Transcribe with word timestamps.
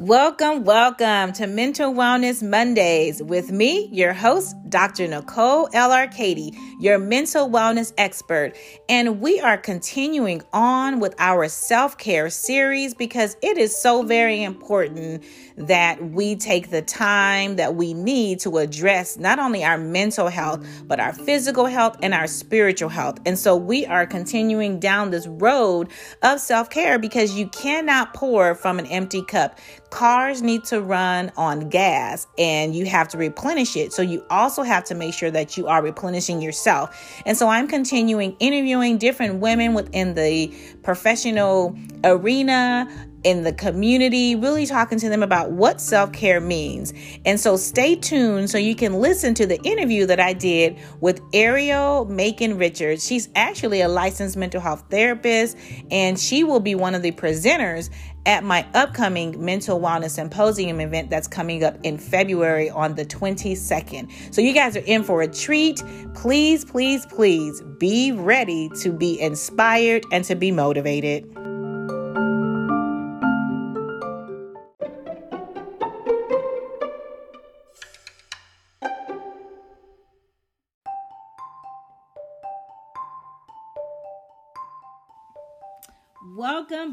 Welcome, 0.00 0.62
welcome 0.62 1.32
to 1.32 1.48
Mental 1.48 1.92
Wellness 1.92 2.40
Mondays 2.40 3.20
with 3.20 3.50
me, 3.50 3.88
your 3.90 4.12
host, 4.12 4.54
Dr. 4.68 5.08
Nicole 5.08 5.68
L. 5.72 5.90
Arcady, 5.90 6.56
your 6.78 7.00
mental 7.00 7.50
wellness 7.50 7.92
expert. 7.98 8.56
And 8.88 9.20
we 9.20 9.40
are 9.40 9.58
continuing 9.58 10.42
on 10.52 11.00
with 11.00 11.16
our 11.18 11.48
self 11.48 11.98
care 11.98 12.30
series 12.30 12.94
because 12.94 13.36
it 13.42 13.58
is 13.58 13.76
so 13.76 14.04
very 14.04 14.44
important 14.44 15.24
that 15.56 16.00
we 16.12 16.36
take 16.36 16.70
the 16.70 16.82
time 16.82 17.56
that 17.56 17.74
we 17.74 17.92
need 17.92 18.38
to 18.40 18.58
address 18.58 19.16
not 19.16 19.40
only 19.40 19.64
our 19.64 19.78
mental 19.78 20.28
health, 20.28 20.64
but 20.84 21.00
our 21.00 21.12
physical 21.12 21.66
health 21.66 21.96
and 22.02 22.14
our 22.14 22.28
spiritual 22.28 22.88
health. 22.88 23.18
And 23.26 23.36
so 23.36 23.56
we 23.56 23.84
are 23.84 24.06
continuing 24.06 24.78
down 24.78 25.10
this 25.10 25.26
road 25.26 25.88
of 26.22 26.38
self 26.38 26.70
care 26.70 27.00
because 27.00 27.36
you 27.36 27.48
cannot 27.48 28.14
pour 28.14 28.54
from 28.54 28.78
an 28.78 28.86
empty 28.86 29.22
cup. 29.22 29.58
Cars 29.90 30.42
need 30.42 30.64
to 30.64 30.80
run 30.80 31.32
on 31.36 31.68
gas 31.68 32.26
and 32.36 32.74
you 32.74 32.86
have 32.86 33.08
to 33.08 33.18
replenish 33.18 33.76
it. 33.76 33.92
So 33.92 34.02
you 34.02 34.24
also 34.30 34.62
have 34.62 34.84
to 34.84 34.94
make 34.94 35.14
sure 35.14 35.30
that 35.30 35.56
you 35.56 35.66
are 35.66 35.82
replenishing 35.82 36.42
yourself. 36.42 36.96
And 37.24 37.36
so 37.36 37.48
I'm 37.48 37.68
continuing 37.68 38.36
interviewing 38.38 38.98
different 38.98 39.36
women 39.36 39.74
within 39.74 40.14
the 40.14 40.54
professional 40.82 41.76
arena 42.04 42.88
in 43.24 43.42
the 43.42 43.52
community, 43.52 44.36
really 44.36 44.64
talking 44.64 44.98
to 44.98 45.08
them 45.08 45.22
about 45.22 45.50
what 45.50 45.80
self 45.80 46.12
care 46.12 46.40
means. 46.40 46.92
And 47.24 47.38
so 47.38 47.56
stay 47.56 47.96
tuned 47.96 48.50
so 48.50 48.58
you 48.58 48.74
can 48.74 48.94
listen 48.94 49.34
to 49.34 49.46
the 49.46 49.60
interview 49.62 50.06
that 50.06 50.20
I 50.20 50.32
did 50.32 50.78
with 51.00 51.20
Ariel 51.32 52.04
Macon 52.04 52.58
Richards. 52.58 53.06
She's 53.06 53.28
actually 53.34 53.80
a 53.80 53.88
licensed 53.88 54.36
mental 54.36 54.60
health 54.60 54.84
therapist, 54.88 55.56
and 55.90 56.18
she 56.18 56.44
will 56.44 56.60
be 56.60 56.74
one 56.74 56.94
of 56.94 57.02
the 57.02 57.12
presenters 57.12 57.90
at 58.28 58.44
my 58.44 58.64
upcoming 58.74 59.42
mental 59.42 59.80
wellness 59.80 60.10
symposium 60.10 60.80
event 60.80 61.08
that's 61.08 61.26
coming 61.26 61.64
up 61.64 61.78
in 61.82 61.96
February 61.96 62.68
on 62.68 62.94
the 62.94 63.04
22nd. 63.06 64.34
So 64.34 64.42
you 64.42 64.52
guys 64.52 64.76
are 64.76 64.80
in 64.80 65.02
for 65.02 65.22
a 65.22 65.26
treat. 65.26 65.82
Please, 66.14 66.62
please, 66.62 67.06
please 67.06 67.62
be 67.78 68.12
ready 68.12 68.68
to 68.82 68.92
be 68.92 69.18
inspired 69.18 70.04
and 70.12 70.26
to 70.26 70.34
be 70.34 70.50
motivated. 70.50 71.37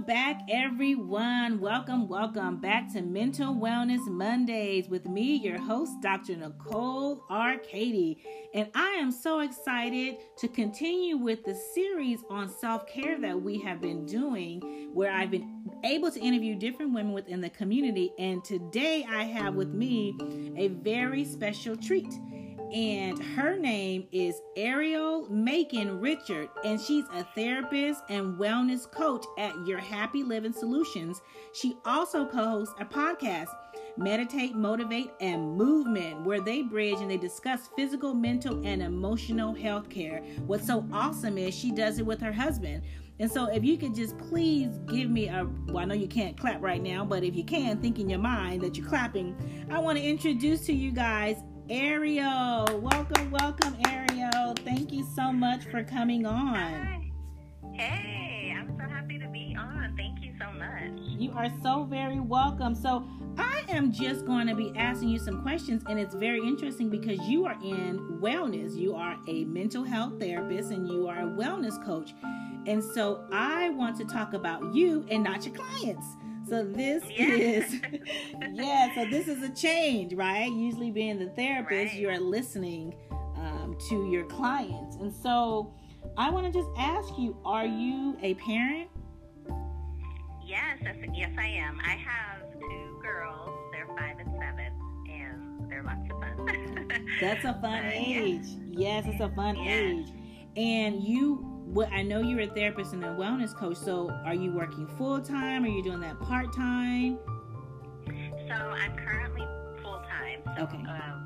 Back, 0.06 0.42
everyone. 0.50 1.59
Welcome, 1.59 2.08
welcome 2.08 2.58
back 2.58 2.94
to 2.94 3.02
Mental 3.02 3.56
Wellness 3.56 4.06
Mondays 4.08 4.88
with 4.88 5.08
me, 5.08 5.36
your 5.38 5.59
host, 5.59 5.94
Dr. 6.02 6.36
Nicole 6.36 7.23
Arcady. 7.28 8.22
And 8.53 8.70
I 8.75 8.89
am 9.00 9.12
so 9.12 9.39
excited 9.39 10.17
to 10.38 10.47
continue 10.47 11.17
with 11.17 11.44
the 11.44 11.56
series 11.56 12.20
on 12.30 12.50
self 12.50 12.86
care 12.88 13.20
that 13.20 13.42
we 13.42 13.59
have 13.62 13.81
been 13.81 14.06
doing, 14.06 14.92
where 14.94 15.12
I've 15.12 15.31
been 15.31 15.64
able 15.84 16.12
to 16.12 16.19
interview 16.19 16.56
different 16.56 16.94
women 16.94 17.14
within 17.14 17.42
the 17.42 17.50
community. 17.50 18.12
And 18.19 18.44
today 18.44 19.08
I 19.09 19.23
have 19.23 19.56
with 19.56 19.73
me 19.73 20.16
a 20.56 20.67
very 20.67 21.25
special 21.25 21.75
treat 21.75 22.14
and 22.73 23.21
her 23.21 23.55
name 23.58 24.08
is 24.11 24.41
Ariel 24.55 25.27
Macon 25.30 25.99
Richard, 25.99 26.49
and 26.63 26.80
she's 26.80 27.06
a 27.13 27.23
therapist 27.35 28.01
and 28.09 28.38
wellness 28.38 28.90
coach 28.90 29.25
at 29.38 29.53
Your 29.66 29.78
Happy 29.78 30.23
Living 30.23 30.53
Solutions. 30.53 31.22
She 31.53 31.78
also 31.85 32.25
co-hosts 32.25 32.75
a 32.79 32.85
podcast, 32.85 33.50
Meditate, 33.97 34.56
Motivate, 34.56 35.12
and 35.22 35.56
Movement, 35.56 36.22
where 36.22 36.41
they 36.41 36.63
bridge 36.63 37.00
and 37.00 37.09
they 37.09 37.17
discuss 37.17 37.69
physical, 37.75 38.13
mental, 38.13 38.66
and 38.66 38.81
emotional 38.81 39.53
health 39.53 39.90
care. 39.90 40.23
What's 40.45 40.67
so 40.67 40.85
awesome 40.91 41.38
is 41.38 41.53
she 41.53 41.72
does 41.72 42.00
it 42.00 42.06
with 42.06 42.22
her 42.22 42.34
husband. 42.34 42.84
And 43.19 43.31
so, 43.31 43.45
if 43.45 43.63
you 43.63 43.78
could 43.78 43.95
just 43.95 44.17
please 44.17 44.78
give 44.88 45.09
me 45.09 45.29
a, 45.29 45.47
well, 45.67 45.78
I 45.78 45.85
know 45.85 45.95
you 45.95 46.07
can't 46.07 46.38
clap 46.38 46.61
right 46.61 46.84
now, 46.84 47.06
but 47.06 47.23
if 47.23 47.35
you 47.35 47.45
can, 47.45 47.81
think 47.81 47.97
in 48.00 48.09
your 48.09 48.19
mind 48.19 48.61
that 48.63 48.78
you're 48.78 48.88
clapping, 48.88 49.38
I 49.72 49.79
want 49.79 49.97
to 49.97 50.03
introduce 50.03 50.66
to 50.66 50.73
you 50.73 50.91
guys 50.91 51.38
Ariel. 51.70 52.80
Welcome, 52.80 53.31
welcome, 53.31 53.76
Ariel. 53.88 54.53
Thank 54.64 54.92
you 54.92 55.03
so 55.16 55.31
much 55.31 55.64
for 55.66 55.84
coming 55.84 56.26
on. 56.26 56.56
Hi. 56.56 57.12
Hey, 57.74 58.56
I'm 58.56 58.78
so 58.78 58.88
happy 58.88 59.18
to 59.18 59.28
be 59.30 59.56
on. 59.58 59.96
Thank 59.98 60.24
you 60.24 60.36
so 60.40 60.52
much. 60.52 60.92
You 61.20 61.31
are 61.31 61.50
so 61.64 61.84
very 61.84 62.20
welcome. 62.20 62.76
So, 62.76 63.08
I 63.40 63.64
am 63.68 63.92
just 63.92 64.28
going 64.28 64.46
to 64.48 64.56
be 64.56 64.74
asking 64.78 65.09
you 65.09 65.18
some 65.18 65.42
questions, 65.42 65.84
and 65.90 66.00
it's 66.00 66.14
very 66.14 66.40
interesting 66.40 66.92
because 66.92 67.20
you 67.28 67.46
are 67.46 67.58
in 67.64 68.20
wellness. 68.22 68.78
You 68.78 68.96
are 68.96 69.18
a 69.28 69.46
mental 69.46 69.84
health 69.84 70.20
therapist 70.20 70.72
and 70.72 70.88
you 70.88 71.08
are 71.08 71.22
a 71.22 71.32
wellness 71.32 71.84
coach. 71.84 72.14
And 72.68 72.84
so, 72.84 73.26
I 73.32 73.70
want 73.70 73.97
to 73.97 74.06
talk 74.06 74.34
about 74.34 74.76
you 74.76 75.03
and 75.09 75.24
not 75.24 75.47
your 75.47 75.56
clients. 75.56 76.06
So 76.47 76.63
this 76.63 77.03
yeah. 77.09 77.25
is 77.28 77.81
yeah, 78.53 78.94
so 78.94 79.06
this 79.09 79.28
is 79.28 79.41
a 79.41 79.50
change, 79.50 80.13
right? 80.13 80.51
Usually 80.51 80.91
being 80.91 81.17
the 81.17 81.29
therapist, 81.29 81.94
right. 81.94 82.00
you're 82.00 82.19
listening 82.19 82.95
um, 83.35 83.75
to 83.89 84.07
your 84.09 84.25
clients. 84.25 84.97
And 84.97 85.11
so 85.11 85.73
I 86.17 86.29
want 86.29 86.45
to 86.45 86.51
just 86.51 86.69
ask 86.78 87.17
you, 87.17 87.35
are 87.45 87.66
you 87.66 88.17
a 88.22 88.35
parent? 88.35 88.89
Yes, 90.45 90.78
yes 91.13 91.31
I 91.38 91.47
am. 91.47 91.79
I 91.84 91.95
have 91.95 92.53
two 92.53 93.00
girls. 93.01 93.50
They're 93.72 93.88
5 93.88 94.19
and 94.19 94.31
7 94.39 94.72
and 95.09 95.72
they're 95.72 95.84
lots 95.84 96.01
of 96.11 96.19
fun. 96.19 97.07
That's 97.22 97.44
a 97.44 97.53
fun 97.59 97.85
uh, 97.85 97.91
age. 97.91 98.41
Yeah. 98.69 99.01
Yes, 99.01 99.05
it's 99.07 99.22
a 99.22 99.29
fun 99.29 99.55
yeah. 99.55 99.72
age. 99.72 100.07
And 100.55 101.03
you 101.03 101.54
what 101.66 101.92
I 101.92 102.02
know 102.02 102.22
you're 102.22 102.42
a 102.42 102.48
therapist 102.48 102.94
and 102.94 103.03
a 103.03 103.09
wellness 103.09 103.53
coach. 103.56 103.78
So, 103.78 104.09
are 104.26 104.36
you 104.36 104.52
working 104.52 104.88
full 104.98 105.20
time? 105.20 105.64
Are 105.64 105.68
you 105.68 105.84
doing 105.84 106.00
that 106.02 106.20
part 106.20 106.53
time? 106.56 107.20
So, 108.48 108.53
I'm 108.53 108.96
currently 108.98 109.46
full 109.81 110.02
time. 110.09 110.42
So, 110.58 110.64
okay. 110.64 110.84
Um, 110.88 111.26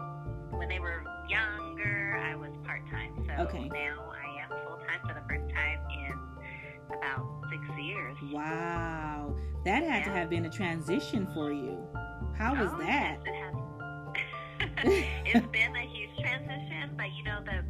when 0.52 0.68
they 0.68 0.80
were 0.80 1.04
younger, 1.30 2.20
I 2.22 2.36
was 2.36 2.52
part 2.66 2.82
time. 2.90 3.14
So 3.26 3.44
okay. 3.44 3.70
now 3.70 4.12
I 4.12 4.44
am 4.44 4.50
full 4.66 4.78
time 4.78 5.00
for 5.08 5.14
the 5.14 5.22
first 5.30 5.54
time 5.54 5.80
in 5.92 6.98
about 6.98 7.42
six 7.50 7.62
years. 7.80 8.18
Wow, 8.32 9.36
that 9.66 9.84
had 9.84 10.00
yeah. 10.00 10.06
to 10.06 10.12
have 10.12 10.30
been 10.30 10.46
a 10.46 10.50
transition 10.50 11.28
for 11.34 11.52
you. 11.52 11.78
How 12.38 12.56
was 12.56 12.70
oh, 12.74 12.80
that? 12.80 13.20
Yes, 13.26 13.28
it 13.28 13.36
has. 13.36 13.56
it's 15.26 15.48
been 15.48 15.76
a 15.76 15.88
huge 15.88 16.10
transition, 16.20 16.92
but 16.98 17.08
you 17.16 17.24
know 17.24 17.40
the 17.46 17.64
the 17.68 17.69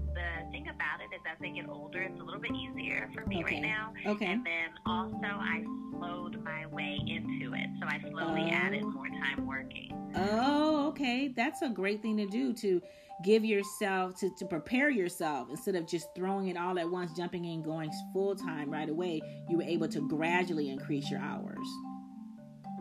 thing 0.60 0.70
about 0.74 1.00
it 1.02 1.14
is 1.14 1.22
as 1.32 1.38
they 1.40 1.50
get 1.50 1.70
older, 1.70 2.02
it's 2.02 2.20
a 2.20 2.24
little 2.24 2.40
bit 2.40 2.52
easier 2.52 3.10
for 3.14 3.26
me 3.26 3.44
okay. 3.44 3.56
right 3.56 3.62
now. 3.62 3.94
Okay. 4.06 4.26
And 4.26 4.46
then 4.46 4.70
also 4.86 5.18
I 5.24 5.64
slowed 5.92 6.44
my 6.44 6.66
way 6.68 7.00
into 7.06 7.54
it, 7.54 7.68
so 7.80 7.88
I 7.88 8.00
slowly 8.02 8.50
oh. 8.52 8.54
added 8.54 8.84
more 8.84 9.08
time 9.08 9.46
working. 9.46 9.92
Oh, 10.16 10.88
okay, 10.90 11.30
that's 11.30 11.62
a 11.62 11.70
great 11.70 12.02
thing 12.02 12.18
to 12.18 12.26
do 12.26 12.54
to 12.54 12.82
give 13.24 13.44
yourself 13.44 14.16
to, 14.18 14.30
to 14.38 14.46
prepare 14.46 14.90
yourself 14.90 15.50
instead 15.50 15.76
of 15.76 15.86
just 15.86 16.08
throwing 16.16 16.48
it 16.48 16.58
all 16.58 16.80
at 16.80 16.90
once 16.90 17.12
jumping 17.18 17.44
in 17.44 17.62
going 17.62 17.92
full 18.14 18.34
time 18.34 18.72
right 18.72 18.88
away 18.88 19.22
you 19.50 19.58
were 19.58 19.64
able 19.64 19.90
to 19.90 20.08
gradually 20.08 20.70
increase 20.70 21.12
your 21.12 21.20
hours 21.20 21.68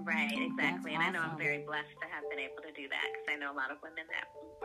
Right, 0.08 0.32
oh, 0.34 0.42
exactly. 0.42 0.94
and 0.94 1.02
I 1.02 1.10
know 1.10 1.20
I'm 1.20 1.36
very 1.36 1.58
blessed 1.58 1.90
to 2.00 2.08
have 2.10 2.24
been 2.30 2.38
able 2.38 2.62
to 2.62 2.72
do 2.72 2.88
that 2.88 3.04
because 3.12 3.26
I 3.30 3.36
know 3.36 3.52
a 3.52 3.56
lot 3.56 3.70
of 3.70 3.76
women 3.82 4.04
that 4.08 4.24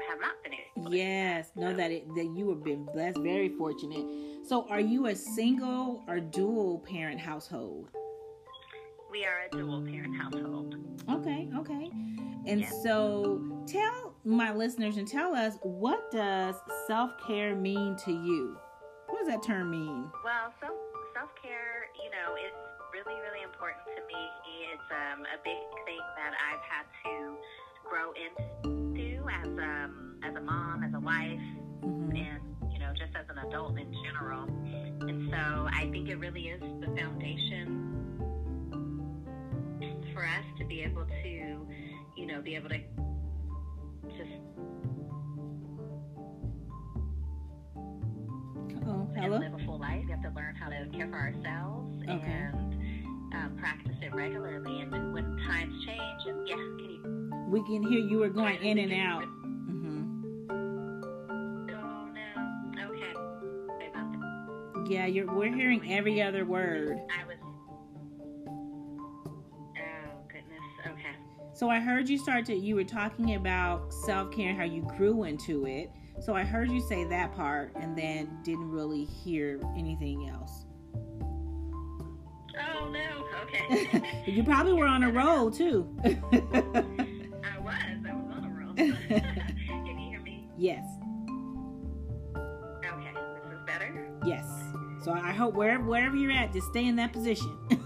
have 0.10 0.22
not 0.22 0.42
been 0.42 0.54
able. 0.54 0.96
Yes, 0.96 1.52
know 1.58 1.72
so. 1.72 1.78
that 1.78 1.92
it, 1.92 2.08
that 2.16 2.34
you 2.34 2.48
have 2.50 2.64
been 2.64 2.86
blessed, 2.86 3.20
very 3.20 3.50
fortunate. 3.50 4.06
So, 4.48 4.66
are 4.70 4.80
you 4.80 5.08
a 5.08 5.16
single 5.16 6.02
or 6.08 6.22
dual 6.22 6.80
parent 6.80 7.20
household? 7.20 7.90
We 9.12 9.26
are 9.26 9.48
a 9.48 9.56
dual 9.56 9.82
parent 9.82 10.16
household. 10.16 10.76
Okay, 11.10 11.50
okay. 11.58 11.92
And 12.46 12.66
so, 12.82 13.66
tell 13.68 14.16
my 14.24 14.54
listeners 14.54 14.96
and 14.96 15.06
tell 15.06 15.36
us 15.36 15.58
what 15.62 16.10
does 16.10 16.56
self 16.88 17.12
care 17.28 17.54
mean 17.54 17.98
to 18.06 18.12
you? 18.12 18.58
What 19.10 19.20
does 19.20 19.28
that 19.28 19.44
term 19.44 19.72
mean? 19.72 20.10
Well, 20.24 20.54
self 20.62 20.74
wife, 31.14 31.40
mm-hmm. 31.84 32.16
and 32.16 32.72
you 32.72 32.80
know, 32.80 32.92
just 32.98 33.16
as 33.16 33.26
an 33.30 33.38
adult 33.48 33.78
in 33.78 33.94
general. 34.06 34.44
And 35.02 35.30
so 35.30 35.68
I 35.72 35.90
think 35.92 36.10
it 36.10 36.16
really 36.16 36.48
is 36.48 36.62
the 36.80 36.88
foundation 36.96 37.94
for 40.14 40.26
us 40.26 40.46
to 40.60 40.66
be 40.66 40.82
able 40.82 41.06
to, 41.06 41.68
you 42.16 42.26
know, 42.26 42.42
be 42.42 42.56
able 42.56 42.70
to 42.70 42.78
just. 44.18 44.32
Oh, 48.86 49.08
hello. 49.16 49.38
live 49.38 49.54
a 49.54 49.66
full 49.66 49.80
life. 49.80 50.04
We 50.06 50.12
have 50.12 50.22
to 50.24 50.32
learn 50.36 50.56
how 50.56 50.70
to 50.70 50.88
care 50.96 51.08
for 51.08 51.18
ourselves 51.18 52.04
okay. 52.04 52.22
and 52.22 53.34
um, 53.34 53.58
practice 53.58 53.96
it 54.02 54.14
regularly. 54.14 54.82
And 54.82 54.92
then 54.92 55.14
when 55.14 55.38
times 55.48 55.74
change 55.86 56.22
and 56.28 56.48
Yeah, 56.48 56.56
can 56.56 56.90
you? 56.90 57.34
We 57.50 57.64
can 57.64 57.84
hear 57.84 58.00
you 58.00 58.20
were 58.20 58.30
going 58.30 58.62
in 58.62 58.78
and 58.80 58.94
out. 58.94 59.43
Yeah, 64.88 65.06
you're. 65.06 65.26
We're 65.34 65.54
hearing 65.54 65.92
every 65.92 66.22
other 66.22 66.46
word. 66.46 67.00
I 67.20 67.26
was. 67.26 67.38
Oh 69.78 70.20
goodness. 70.28 70.62
Okay. 70.88 71.16
So 71.54 71.70
I 71.70 71.80
heard 71.80 72.10
you 72.10 72.18
start 72.18 72.46
to. 72.48 72.56
You 72.56 72.76
were 72.76 72.84
talking 72.84 73.36
about 73.36 73.94
self 73.94 74.32
care 74.32 74.50
and 74.50 74.58
how 74.58 74.66
you 74.66 74.82
grew 74.98 75.24
into 75.24 75.66
it. 75.66 75.92
So 76.20 76.36
I 76.36 76.44
heard 76.44 76.70
you 76.72 76.80
say 76.82 77.06
that 77.06 77.34
part, 77.34 77.72
and 77.76 77.98
then 77.98 78.30
didn't 78.44 78.70
really 78.70 79.06
hear 79.06 79.60
anything 79.78 80.30
else. 80.30 80.66
Oh 82.60 82.90
no. 82.90 83.26
Okay. 83.44 84.04
you 84.32 84.44
probably 84.44 84.74
were 84.74 84.86
on 84.86 85.04
a 85.04 85.12
roll 85.12 85.50
too. 85.50 85.88
I 86.04 86.10
was. 87.60 87.74
I 88.08 88.14
was 88.14 88.32
on 88.36 88.46
a 88.46 88.50
roll. 88.50 88.74
Can 88.76 89.98
you 89.98 90.10
hear 90.10 90.22
me? 90.22 90.48
yes, 90.58 90.84
Okay. 92.86 93.12
This 93.16 93.54
is 93.54 93.60
better. 93.66 94.10
yes. 94.26 94.46
So 95.04 95.12
I 95.12 95.34
hope 95.34 95.54
wherever 95.54 95.84
wherever 95.84 96.16
you're 96.16 96.32
at, 96.32 96.54
just 96.54 96.68
stay 96.68 96.86
in 96.86 96.96
that 96.96 97.12
position. 97.12 97.58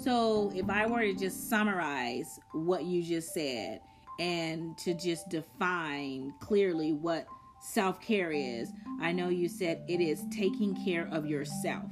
So, 0.00 0.50
if 0.54 0.70
I 0.70 0.86
were 0.86 1.02
to 1.02 1.12
just 1.14 1.50
summarize 1.50 2.40
what 2.52 2.84
you 2.84 3.02
just 3.02 3.34
said 3.34 3.80
and 4.18 4.76
to 4.78 4.94
just 4.94 5.28
define 5.28 6.32
clearly 6.40 6.94
what 6.94 7.26
self 7.60 8.00
care 8.00 8.30
is, 8.30 8.70
I 9.02 9.12
know 9.12 9.28
you 9.28 9.46
said 9.46 9.84
it 9.88 10.00
is 10.00 10.24
taking 10.30 10.74
care 10.86 11.06
of 11.12 11.26
yourself. 11.26 11.84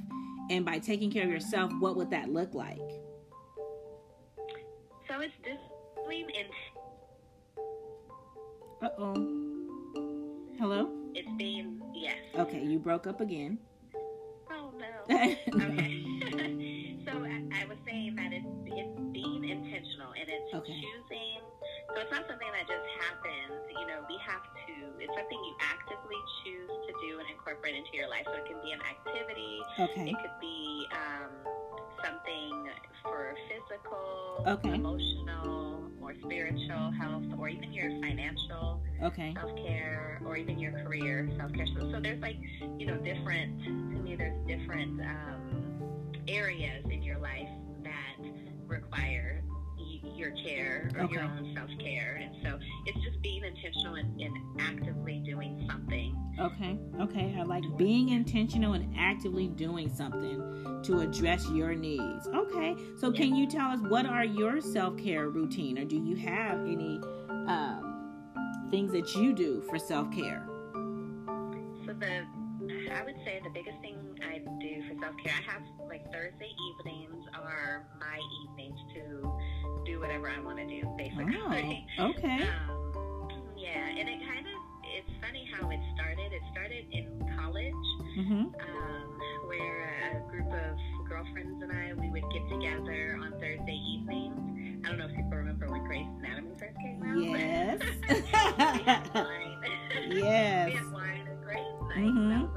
And 0.50 0.64
by 0.64 0.78
taking 0.78 1.10
care 1.10 1.24
of 1.24 1.30
yourself, 1.30 1.70
what 1.80 1.96
would 1.96 2.08
that 2.10 2.30
look 2.30 2.54
like? 2.54 2.78
So 5.06 5.20
it's 5.20 5.34
discipline 5.42 6.28
and 6.38 6.48
Uh 8.80 8.88
oh. 8.98 9.34
Hello? 10.58 10.90
it's 11.14 11.28
being 11.36 11.82
yes. 11.94 12.16
Okay, 12.38 12.64
you 12.64 12.78
broke 12.78 13.06
up 13.06 13.20
again. 13.20 13.58
Oh 14.50 14.72
no. 14.78 15.14
okay. 15.54 16.07
And 20.28 20.36
it's 20.36 20.54
Okay. 20.54 20.76
choosing. 20.76 21.40
So 21.94 22.04
it's 22.04 22.12
not 22.12 22.28
something 22.28 22.48
that 22.52 22.68
just 22.68 22.84
happens. 23.00 23.64
You 23.72 23.86
know, 23.88 24.04
we 24.08 24.20
have 24.28 24.44
to. 24.44 24.74
It's 25.00 25.14
something 25.16 25.40
you 25.40 25.54
actively 25.64 26.20
choose 26.44 26.68
to 26.68 26.92
do 27.00 27.18
and 27.18 27.26
incorporate 27.32 27.74
into 27.74 27.96
your 27.96 28.08
life. 28.08 28.28
So 28.28 28.36
it 28.36 28.44
can 28.44 28.60
be 28.60 28.72
an 28.76 28.84
activity. 28.84 29.56
Okay. 29.80 30.12
It 30.12 30.16
could 30.20 30.36
be 30.40 30.86
um, 30.92 31.32
something 32.04 32.52
for 33.02 33.32
physical, 33.48 34.44
Okay. 34.46 34.74
emotional, 34.76 35.88
or 36.00 36.12
spiritual 36.24 36.92
health, 36.92 37.24
or 37.38 37.48
even 37.48 37.72
your 37.72 37.88
financial 38.04 38.84
Okay. 39.02 39.32
self 39.32 39.50
care, 39.64 40.20
or 40.26 40.36
even 40.36 40.58
your 40.58 40.72
career 40.84 41.28
self 41.38 41.52
care. 41.52 41.66
So, 41.72 41.88
so 41.90 42.00
there's 42.00 42.20
like, 42.20 42.36
you 42.78 42.84
know, 42.84 42.96
different. 43.00 43.64
To 43.64 43.70
me, 44.04 44.14
there's 44.16 44.36
different 44.46 45.00
um, 45.00 46.12
areas 46.28 46.84
in 46.90 47.02
your 47.02 47.18
life 47.18 47.48
that 47.82 48.16
require 48.66 49.37
your 50.18 50.32
care 50.32 50.90
or 50.98 51.04
your 51.06 51.22
own 51.22 51.52
self 51.54 51.70
care, 51.78 52.20
and 52.22 52.34
so 52.42 52.58
it's 52.86 52.98
just 53.04 53.22
being 53.22 53.44
intentional 53.44 53.94
and, 53.94 54.20
and 54.20 54.36
actively 54.60 55.22
doing 55.24 55.66
something. 55.70 56.16
Okay. 56.40 56.78
Okay. 57.00 57.36
I 57.38 57.42
like 57.42 57.64
being 57.76 58.10
intentional 58.10 58.74
and 58.74 58.94
actively 58.96 59.48
doing 59.48 59.92
something 59.92 60.80
to 60.84 61.00
address 61.00 61.48
your 61.50 61.74
needs. 61.74 62.28
Okay. 62.28 62.76
So 62.98 63.10
can 63.10 63.34
you 63.34 63.48
tell 63.48 63.70
us 63.70 63.80
what 63.80 64.06
are 64.06 64.24
your 64.24 64.60
self-care 64.60 65.28
routine 65.30 65.78
or 65.78 65.84
do 65.84 65.96
you 65.96 66.16
have 66.16 66.60
any 66.60 67.00
um, 67.28 68.68
things 68.70 68.92
that 68.92 69.14
you 69.16 69.32
do 69.32 69.62
for 69.68 69.78
self-care? 69.78 70.44
So 71.86 71.92
the, 71.94 72.24
I 72.92 73.04
would 73.04 73.16
say 73.24 73.40
the 73.42 73.50
biggest 73.50 73.78
thing 73.80 73.96
I 74.22 74.38
do 74.60 74.82
for 74.88 74.94
self 75.02 75.14
care, 75.22 75.34
I 75.36 75.52
have 75.52 75.62
like 75.88 76.04
Thursday 76.12 76.50
evenings 76.70 77.24
are 77.34 77.86
my 78.00 78.18
evenings 78.44 78.78
to 78.94 79.32
do 79.86 80.00
whatever 80.00 80.28
I 80.30 80.40
want 80.40 80.58
to 80.58 80.66
do, 80.66 80.82
basically. 80.96 81.86
Oh, 81.98 82.10
okay. 82.10 82.48
Um, 82.68 83.42
yeah, 83.56 83.86
and 83.98 84.08
it 84.08 84.20
kind 84.26 84.46
of, 84.46 84.54
it's 84.96 85.10
funny 85.20 85.46
how 85.52 85.68
it 85.68 85.80
started. 85.94 86.32
It 86.32 86.40
started 86.52 86.86
in 86.92 87.06
college, 87.36 87.74
Mhm. 88.16 88.54
um, 88.54 89.20
where 89.46 90.14
a 90.14 90.30
group 90.30 90.46
of 90.46 90.78
girlfriends 91.08 91.62
and 91.62 91.70
I, 91.72 91.92
we 91.94 92.08
would 92.10 92.24
get 92.32 92.48
together 92.48 93.18
on 93.20 93.32
Thursday 93.40 93.74
evenings. 93.76 94.86
I 94.86 94.88
don't 94.88 94.98
know 94.98 95.06
if 95.06 95.10
people 95.14 95.32
remember 95.36 95.68
when 95.68 95.84
Grey's 95.84 96.06
Anatomy 96.18 96.52
first 96.58 96.76
came 96.78 97.02
out. 97.02 97.18
Yes. 97.18 97.80
we 98.08 98.82
had 98.84 99.14
wine. 99.14 99.54
Yes. 100.10 100.66
we 100.70 100.76
had 100.78 100.92
wine 100.92 101.26
and 101.28 101.42
Grey's 101.44 101.80
night. 101.82 101.98
Mhm. 101.98 102.32
And 102.32 102.54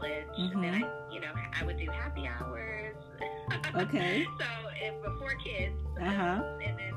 college. 0.00 0.26
And 0.36 0.64
then 0.64 0.74
I, 0.74 1.12
you 1.12 1.20
know, 1.20 1.32
I 1.58 1.64
would 1.64 1.78
do 1.78 1.86
happy 1.90 2.26
hours. 2.26 2.96
Okay. 3.76 4.24
so 4.40 4.46
if, 4.82 4.94
before 5.02 5.34
kids. 5.44 5.74
Uh-huh. 6.00 6.22
um, 6.22 6.60
and 6.64 6.78
then 6.78 6.94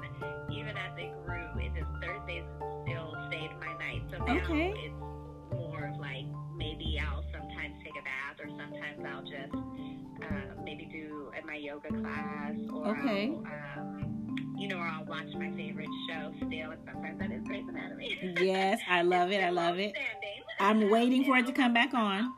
even 0.51 0.77
as 0.77 0.97
it 0.97 1.11
grew, 1.25 1.47
it 1.57 1.71
just 1.75 1.89
Thursdays 2.01 2.43
still 2.83 3.15
stayed 3.27 3.51
my 3.59 3.73
night. 3.79 4.01
So 4.11 4.23
now 4.23 4.43
Okay. 4.43 4.73
it's 4.77 4.95
more 5.51 5.91
of 5.93 5.99
like 5.99 6.25
maybe 6.57 6.99
I'll 7.01 7.23
sometimes 7.31 7.75
take 7.83 7.93
a 7.99 8.03
bath 8.03 8.39
or 8.39 8.49
sometimes 8.49 9.03
I'll 9.05 9.23
just 9.23 9.55
uh, 10.23 10.61
maybe 10.63 10.87
do 10.91 11.31
at 11.37 11.45
my 11.45 11.55
yoga 11.55 11.89
class 11.89 12.55
or 12.71 12.97
Okay. 12.97 13.33
I'll, 13.45 13.83
um, 13.83 14.35
you 14.57 14.67
know, 14.67 14.77
or 14.77 14.87
I'll 14.87 15.05
watch 15.05 15.27
my 15.33 15.51
favorite 15.57 15.89
show 16.07 16.31
still, 16.37 16.71
and 16.71 16.79
sometimes 16.85 17.19
that 17.19 17.31
is 17.31 17.41
Grey's 17.45 17.65
Anatomy. 17.67 18.17
Yes, 18.39 18.79
I 18.87 19.01
love 19.01 19.31
it. 19.31 19.43
I 19.43 19.49
love 19.49 19.79
it. 19.79 19.95
I'm 20.59 20.89
waiting 20.89 21.25
for 21.25 21.35
it 21.37 21.45
to 21.47 21.51
come 21.61 21.73
back 21.73 21.93
on. 21.93 22.33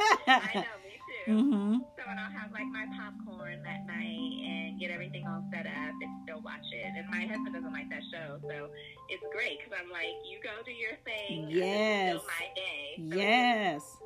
I 0.00 0.52
know, 0.54 0.76
me 0.84 0.94
too. 1.08 1.30
mhm. 1.32 1.80
So 1.96 2.02
and 2.08 2.18
I'll 2.20 2.30
have 2.30 2.52
like 2.52 2.66
my 2.72 2.86
popcorn 2.96 3.62
that 3.64 3.84
night 3.86 4.32
and 4.46 4.78
get 4.80 4.90
everything 4.90 5.26
all 5.26 5.44
set 5.52 5.66
up 5.66 5.94
and 6.00 6.10
still 6.24 6.40
watch 6.42 6.64
it. 6.72 6.92
And 6.96 7.08
my 7.10 7.26
husband 7.26 7.54
doesn't 7.54 7.72
like 7.72 7.88
that 7.90 8.02
show, 8.12 8.38
so 8.48 8.68
it's 9.08 9.24
great 9.34 9.58
because 9.58 9.74
I'm 9.78 9.90
like, 9.90 10.14
you 10.24 10.38
go 10.42 10.50
do 10.64 10.72
your 10.72 10.96
thing. 11.04 11.44
and 11.44 11.50
Yes. 11.52 12.14
This 12.14 12.22
is 12.22 12.22
still 12.22 12.30
my 12.30 12.46
day. 12.54 12.84
So 12.98 13.16
Yes. 13.18 13.98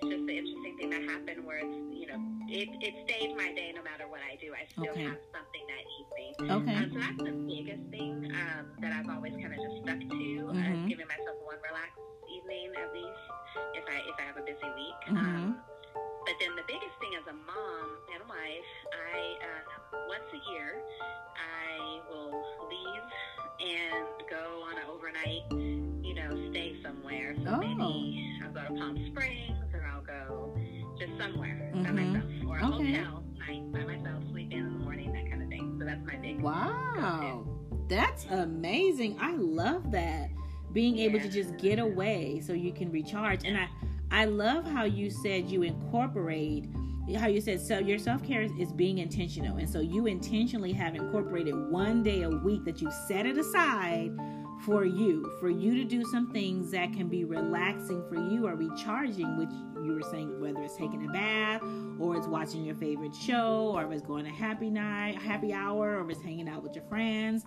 It's 0.00 0.08
just 0.16 0.24
an 0.24 0.32
interesting 0.32 0.74
thing 0.80 0.90
that 0.96 1.04
happened 1.04 1.44
where 1.44 1.60
it's 1.60 1.76
you 1.92 2.08
know 2.08 2.16
it 2.48 2.68
it 2.80 2.94
stayed 3.04 3.36
my 3.36 3.52
day 3.52 3.68
no 3.76 3.84
matter 3.84 4.08
what 4.08 4.24
I 4.24 4.40
do. 4.40 4.56
I 4.56 4.64
still 4.72 4.96
Okay. 4.96 5.04
have 5.04 5.20
something 5.28 5.64
that 5.68 5.84
evening. 6.00 6.32
Okay. 6.56 6.76
Um, 6.80 6.88
so 6.88 6.96
that's 7.04 7.20
the 7.20 7.36
biggest 7.44 7.84
thing 7.92 8.12
um, 8.32 8.64
that 8.80 8.96
I've 8.96 9.12
always 9.12 9.36
kind 9.36 9.52
of 9.52 9.60
just 9.60 9.76
stuck 9.84 10.00
to, 10.00 10.28
uh, 10.56 10.56
Mhm. 10.56 10.88
giving 10.88 11.04
myself 11.04 11.36
one 11.44 11.60
relaxed 11.60 12.00
evening 12.32 12.72
at 12.80 12.88
least 12.96 13.20
if 13.76 13.84
I 13.92 13.96
if 14.08 14.16
I 14.16 14.24
have 14.24 14.38
a 14.40 14.46
busy 14.48 14.70
week. 14.72 15.00
Mhm. 15.12 15.20
Um, 15.20 15.60
but 16.24 16.34
then 16.40 16.56
the 16.56 16.64
biggest 16.64 16.96
thing 17.00 17.12
as 17.20 17.26
a 17.28 17.36
mom 17.36 17.86
and 18.16 18.24
wife, 18.24 18.72
I 18.96 19.36
uh, 19.44 19.62
once 20.08 20.28
a 20.32 20.40
year 20.50 20.80
I 21.36 22.00
will 22.08 22.32
leave 22.72 23.04
and 23.60 24.06
go 24.32 24.64
on 24.64 24.78
an 24.80 24.86
overnight, 24.88 25.44
you 26.00 26.14
know, 26.14 26.30
stay 26.50 26.80
somewhere. 26.82 27.36
So 27.44 27.52
Oh. 27.52 27.60
maybe 27.60 28.24
I'll 28.42 28.52
go 28.52 28.62
to 28.64 28.72
Palm 28.80 28.96
Springs 29.12 29.59
go 30.10 30.54
just 30.98 31.12
somewhere 31.18 31.70
by 31.72 31.78
Mhm. 31.90 32.12
myself 32.12 32.30
or 32.48 32.58
a 32.58 32.66
Okay. 32.66 32.92
hotel 32.92 33.24
night 33.38 33.72
by 33.72 33.84
myself, 33.84 34.22
sleep 34.30 34.52
in 34.52 34.58
in 34.58 34.64
the 34.64 34.84
morning, 34.84 35.12
that 35.12 35.30
kind 35.30 35.42
of 35.42 35.48
thing. 35.48 35.76
So 35.78 35.84
that's 35.84 36.04
my 36.06 36.16
big 36.16 36.40
Wow. 36.42 37.46
That's 37.88 38.26
amazing. 38.30 39.16
I 39.20 39.34
love 39.36 39.90
that. 39.92 40.30
Being 40.72 40.98
able 40.98 41.18
to 41.18 41.28
just 41.28 41.56
get 41.58 41.78
away 41.80 42.40
so 42.40 42.52
you 42.52 42.72
can 42.72 42.90
recharge. 42.92 43.44
And 43.44 43.56
I 43.56 43.68
I 44.12 44.24
love 44.24 44.64
how 44.64 44.84
you 44.84 45.08
said 45.08 45.48
you 45.50 45.62
incorporate 45.62 46.68
how 47.16 47.26
you 47.26 47.40
said 47.40 47.60
so 47.60 47.78
your 47.78 47.98
self-care 47.98 48.42
is, 48.42 48.52
is 48.58 48.72
being 48.72 48.98
intentional. 48.98 49.56
And 49.56 49.68
so 49.68 49.80
you 49.80 50.06
intentionally 50.06 50.72
have 50.72 50.94
incorporated 50.94 51.54
one 51.70 52.02
day 52.04 52.22
a 52.22 52.30
week 52.30 52.64
that 52.64 52.80
you 52.80 52.90
set 53.08 53.26
it 53.26 53.36
aside 53.36 54.10
for 54.64 54.84
you, 54.84 55.32
for 55.40 55.48
you 55.50 55.74
to 55.74 55.84
do 55.84 56.04
some 56.04 56.30
things 56.32 56.70
that 56.70 56.92
can 56.92 57.08
be 57.08 57.24
relaxing 57.24 58.02
for 58.08 58.16
you 58.16 58.46
or 58.46 58.54
recharging, 58.56 59.38
which 59.38 59.50
you 59.84 59.94
were 59.94 60.02
saying, 60.10 60.40
whether 60.40 60.62
it's 60.62 60.76
taking 60.76 61.06
a 61.08 61.12
bath 61.12 61.62
or 61.98 62.16
it's 62.16 62.26
watching 62.26 62.64
your 62.64 62.74
favorite 62.74 63.14
show 63.14 63.72
or 63.74 63.92
it's 63.92 64.02
going 64.02 64.24
to 64.24 64.30
happy 64.30 64.70
night, 64.70 65.16
happy 65.16 65.52
hour, 65.52 65.98
or 65.98 66.10
it's 66.10 66.22
hanging 66.22 66.48
out 66.48 66.62
with 66.62 66.74
your 66.74 66.84
friends. 66.84 67.42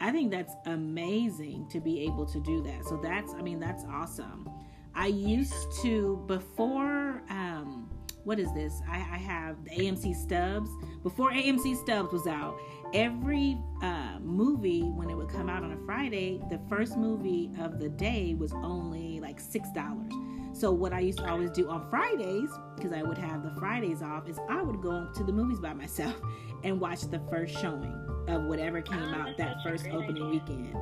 I 0.00 0.10
think 0.12 0.30
that's 0.30 0.54
amazing 0.66 1.68
to 1.70 1.80
be 1.80 2.00
able 2.02 2.26
to 2.26 2.40
do 2.40 2.62
that. 2.62 2.84
So 2.84 2.98
that's, 3.02 3.32
I 3.34 3.42
mean, 3.42 3.60
that's 3.60 3.84
awesome. 3.84 4.48
I 4.94 5.08
used 5.08 5.54
to, 5.82 6.22
before, 6.26 7.22
um, 7.28 7.90
what 8.26 8.40
is 8.40 8.52
this? 8.54 8.82
I, 8.90 8.96
I 8.96 9.18
have 9.18 9.62
the 9.64 9.70
AMC 9.70 10.16
Stubs. 10.16 10.68
Before 11.04 11.30
AMC 11.30 11.76
Stubs 11.76 12.12
was 12.12 12.26
out, 12.26 12.58
every 12.92 13.56
uh, 13.82 14.18
movie 14.20 14.82
when 14.82 15.08
it 15.10 15.14
would 15.14 15.28
come 15.28 15.48
out 15.48 15.62
on 15.62 15.70
a 15.70 15.76
Friday, 15.86 16.42
the 16.50 16.58
first 16.68 16.96
movie 16.96 17.52
of 17.60 17.78
the 17.78 17.88
day 17.88 18.34
was 18.34 18.52
only 18.52 19.20
like 19.20 19.38
six 19.38 19.70
dollars. 19.70 20.12
So 20.52 20.72
what 20.72 20.92
I 20.92 21.00
used 21.00 21.18
to 21.18 21.30
always 21.30 21.52
do 21.52 21.68
on 21.68 21.88
Fridays, 21.88 22.50
because 22.74 22.92
I 22.92 23.04
would 23.04 23.18
have 23.18 23.44
the 23.44 23.54
Fridays 23.60 24.02
off, 24.02 24.28
is 24.28 24.40
I 24.50 24.60
would 24.60 24.82
go 24.82 25.08
to 25.14 25.22
the 25.22 25.32
movies 25.32 25.60
by 25.60 25.72
myself 25.72 26.20
and 26.64 26.80
watch 26.80 27.02
the 27.02 27.20
first 27.30 27.56
showing 27.60 27.94
of 28.26 28.42
whatever 28.46 28.82
came 28.82 29.14
oh, 29.14 29.20
out 29.20 29.36
that 29.38 29.58
first 29.62 29.86
opening 29.92 30.30
weekend. 30.30 30.74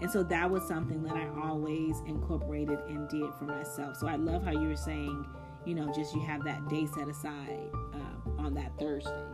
And 0.00 0.08
so 0.08 0.22
that 0.22 0.48
was 0.48 0.62
something 0.68 1.02
that 1.02 1.16
I 1.16 1.28
always 1.42 2.00
incorporated 2.06 2.78
and 2.88 3.08
did 3.08 3.32
for 3.38 3.44
myself. 3.44 3.96
So 3.96 4.06
I 4.06 4.14
love 4.14 4.44
how 4.44 4.52
you 4.52 4.68
were 4.68 4.76
saying, 4.76 5.26
you 5.66 5.74
know, 5.74 5.92
just 5.92 6.14
you 6.14 6.20
have 6.22 6.44
that 6.44 6.68
day 6.68 6.86
set 6.86 7.08
aside 7.08 7.70
uh, 7.94 8.42
on 8.42 8.54
that 8.54 8.72
Thursday. 8.78 9.24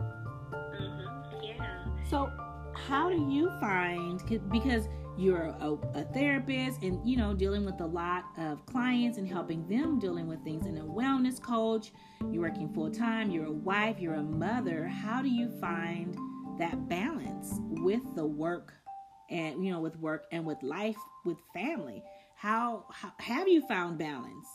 Mm-hmm. 0.53 1.43
Yeah. 1.43 1.85
So 2.09 2.31
how 2.73 3.09
do 3.09 3.29
you 3.29 3.51
find 3.59 4.21
because 4.49 4.87
you're 5.17 5.53
a, 5.59 5.77
a, 5.95 6.03
therapist 6.13 6.81
and 6.81 7.05
you 7.07 7.17
know 7.17 7.33
dealing 7.33 7.65
with 7.65 7.79
a 7.81 7.85
lot 7.85 8.23
of 8.37 8.65
clients 8.65 9.17
and 9.17 9.27
helping 9.27 9.67
them 9.67 9.99
dealing 9.99 10.27
with 10.27 10.41
things 10.43 10.65
and 10.65 10.77
a 10.77 10.81
wellness 10.81 11.41
coach 11.41 11.91
you're 12.31 12.43
working 12.43 12.73
full 12.73 12.89
time 12.89 13.29
you're 13.29 13.47
a 13.47 13.51
wife 13.51 13.99
you're 13.99 14.13
a 14.13 14.23
mother 14.23 14.87
how 14.87 15.21
do 15.21 15.29
you 15.29 15.49
find 15.59 16.17
that 16.57 16.87
balance 16.87 17.55
with 17.81 18.01
the 18.15 18.25
work 18.25 18.73
and 19.29 19.63
you 19.63 19.71
know 19.71 19.81
with 19.81 19.97
work 19.97 20.25
and 20.31 20.45
with 20.45 20.61
life 20.63 20.97
with 21.25 21.37
family 21.53 22.01
how, 22.35 22.85
how 22.89 23.11
have 23.19 23.47
you 23.49 23.65
found 23.67 23.97
balance 23.97 24.47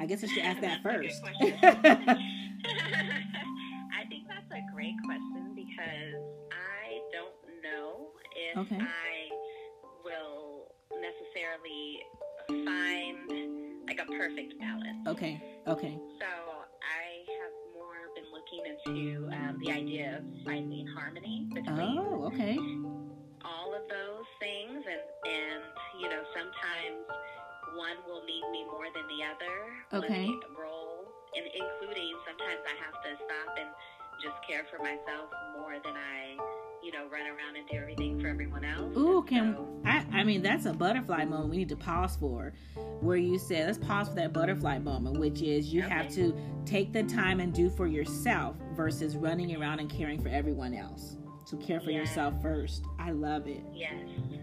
i 0.00 0.06
guess 0.06 0.24
i 0.24 0.26
should 0.26 0.42
ask 0.42 0.60
that 0.60 0.82
first. 0.82 1.22
i 1.34 1.36
think 4.08 4.26
that's 4.28 4.50
a 4.50 4.60
great 4.74 4.94
question 5.04 5.54
because 5.54 6.22
i 6.52 6.98
don't 7.12 7.34
know 7.62 8.08
if 8.36 8.56
okay. 8.58 8.78
i 8.78 9.28
will 10.04 10.66
necessarily 11.00 12.00
find 12.48 13.30
like 13.86 14.00
a 14.00 14.04
perfect 14.12 14.58
balance. 14.58 15.06
Okay 15.08 15.40
okay. 15.66 15.98
So 16.18 16.26
i 16.82 17.22
have 17.38 17.52
more 17.74 18.08
been 18.14 18.24
looking 18.32 18.64
into 18.66 19.28
um, 19.34 19.58
the 19.64 19.70
idea 19.70 20.18
of 20.18 20.24
finding 20.44 20.86
harmony 20.86 21.46
between 21.52 21.98
oh 21.98 22.24
okay. 22.26 22.56
all 23.44 23.74
of 23.74 23.82
those 23.88 24.26
things 24.40 24.74
and 24.74 25.32
and 25.32 25.62
you 26.00 26.08
know 26.08 26.22
sometimes 26.34 27.06
one 27.76 27.96
will 28.06 28.22
need 28.24 28.44
me 28.50 28.64
more 28.66 28.86
than 28.94 29.04
the 29.08 29.24
other 29.24 30.04
okay 30.04 30.26
role 30.58 31.06
and 31.36 31.46
including 31.46 32.14
sometimes 32.26 32.60
i 32.66 32.74
have 32.82 32.96
to 33.02 33.14
stop 33.16 33.56
and 33.58 33.68
just 34.22 34.36
care 34.48 34.64
for 34.70 34.78
myself 34.78 35.30
more 35.58 35.74
than 35.84 35.94
i 35.94 36.36
you 36.82 36.92
know 36.92 37.08
run 37.10 37.22
around 37.22 37.56
and 37.56 37.68
do 37.70 37.76
everything 37.76 38.20
for 38.20 38.28
everyone 38.28 38.64
else 38.64 38.96
ooh 38.96 39.22
can 39.22 39.54
so, 39.54 39.68
i 39.84 40.04
i 40.12 40.22
mean 40.22 40.42
that's 40.42 40.66
a 40.66 40.72
butterfly 40.72 41.24
moment 41.24 41.50
we 41.50 41.56
need 41.56 41.68
to 41.68 41.76
pause 41.76 42.16
for 42.16 42.52
where 43.00 43.16
you 43.16 43.38
said 43.38 43.66
let's 43.66 43.78
pause 43.78 44.08
for 44.08 44.14
that 44.14 44.32
butterfly 44.32 44.78
moment 44.78 45.18
which 45.18 45.42
is 45.42 45.72
you 45.72 45.82
okay. 45.82 45.90
have 45.94 46.08
to 46.08 46.36
take 46.64 46.92
the 46.92 47.02
time 47.04 47.40
and 47.40 47.52
do 47.52 47.70
for 47.70 47.86
yourself 47.86 48.56
versus 48.74 49.16
running 49.16 49.56
around 49.56 49.80
and 49.80 49.90
caring 49.90 50.20
for 50.20 50.28
everyone 50.28 50.74
else 50.74 51.16
so 51.52 51.58
care 51.58 51.80
for 51.80 51.90
yes. 51.90 52.08
yourself 52.08 52.40
first. 52.40 52.84
I 52.98 53.10
love 53.10 53.46
it. 53.46 53.62
Yes, 53.74 53.92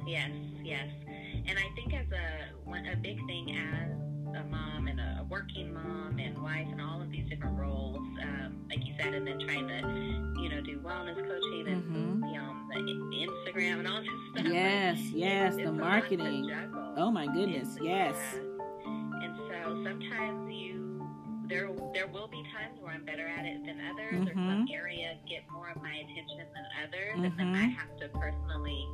yes, 0.05 0.29
yes. 0.63 0.87
And 1.47 1.57
I 1.57 1.65
think 1.73 1.88
as 1.88 1.88
a 1.88 1.88
one, 1.88 1.88
a 1.88 1.88
big 3.01 3.25
thing 3.27 3.57
as 3.57 3.91
a 4.35 4.43
mom 4.45 4.87
and 4.87 4.99
a 4.99 5.25
working 5.29 5.73
mom 5.73 6.19
and 6.19 6.37
wife 6.41 6.67
and 6.71 6.81
all 6.81 7.01
of 7.01 7.09
these 7.11 7.27
different 7.29 7.57
roles, 7.57 7.97
um, 8.21 8.65
like 8.69 8.85
you 8.85 8.93
said, 8.99 9.13
and 9.13 9.25
then 9.25 9.39
trying 9.39 9.67
to, 9.67 10.41
you 10.41 10.49
know, 10.49 10.61
do 10.61 10.79
wellness 10.79 11.15
coaching 11.15 11.67
and 11.67 11.83
mm-hmm. 11.83 12.21
be 12.21 12.37
on 12.37 12.67
the 12.69 13.27
Instagram 13.27 13.79
and 13.79 13.87
all 13.87 14.01
this 14.01 14.09
stuff. 14.41 14.53
Yes, 14.53 14.99
yes, 15.13 15.55
it's, 15.55 15.63
the 15.63 15.71
marketing. 15.71 16.51
Oh 16.97 17.11
my 17.11 17.25
goodness, 17.25 17.75
it's, 17.75 17.85
yes. 17.85 18.15
Yeah. 18.33 18.39
And 19.23 19.37
so 19.37 19.83
sometimes 19.83 20.51
you 20.51 20.79
there 21.49 21.69
there 21.93 22.07
will 22.07 22.27
be 22.27 22.43
times 22.53 22.77
where 22.79 22.93
I'm 22.93 23.03
better 23.03 23.27
at 23.27 23.45
it 23.45 23.65
than 23.65 23.81
others, 23.91 24.13
mm-hmm. 24.13 24.27
or 24.27 24.33
some 24.33 24.65
mm-hmm. 24.65 24.73
areas 24.73 25.17
get 25.27 25.43
more 25.51 25.69
of 25.69 25.81
my 25.81 25.93
attention 25.93 26.37
than 26.37 26.65
others, 26.87 27.15
mm-hmm. 27.15 27.25
and 27.25 27.39
then 27.39 27.55
I 27.55 27.65
mm-hmm. 27.65 27.71
have 27.71 27.97
to 27.97 28.07
personally 28.09 28.85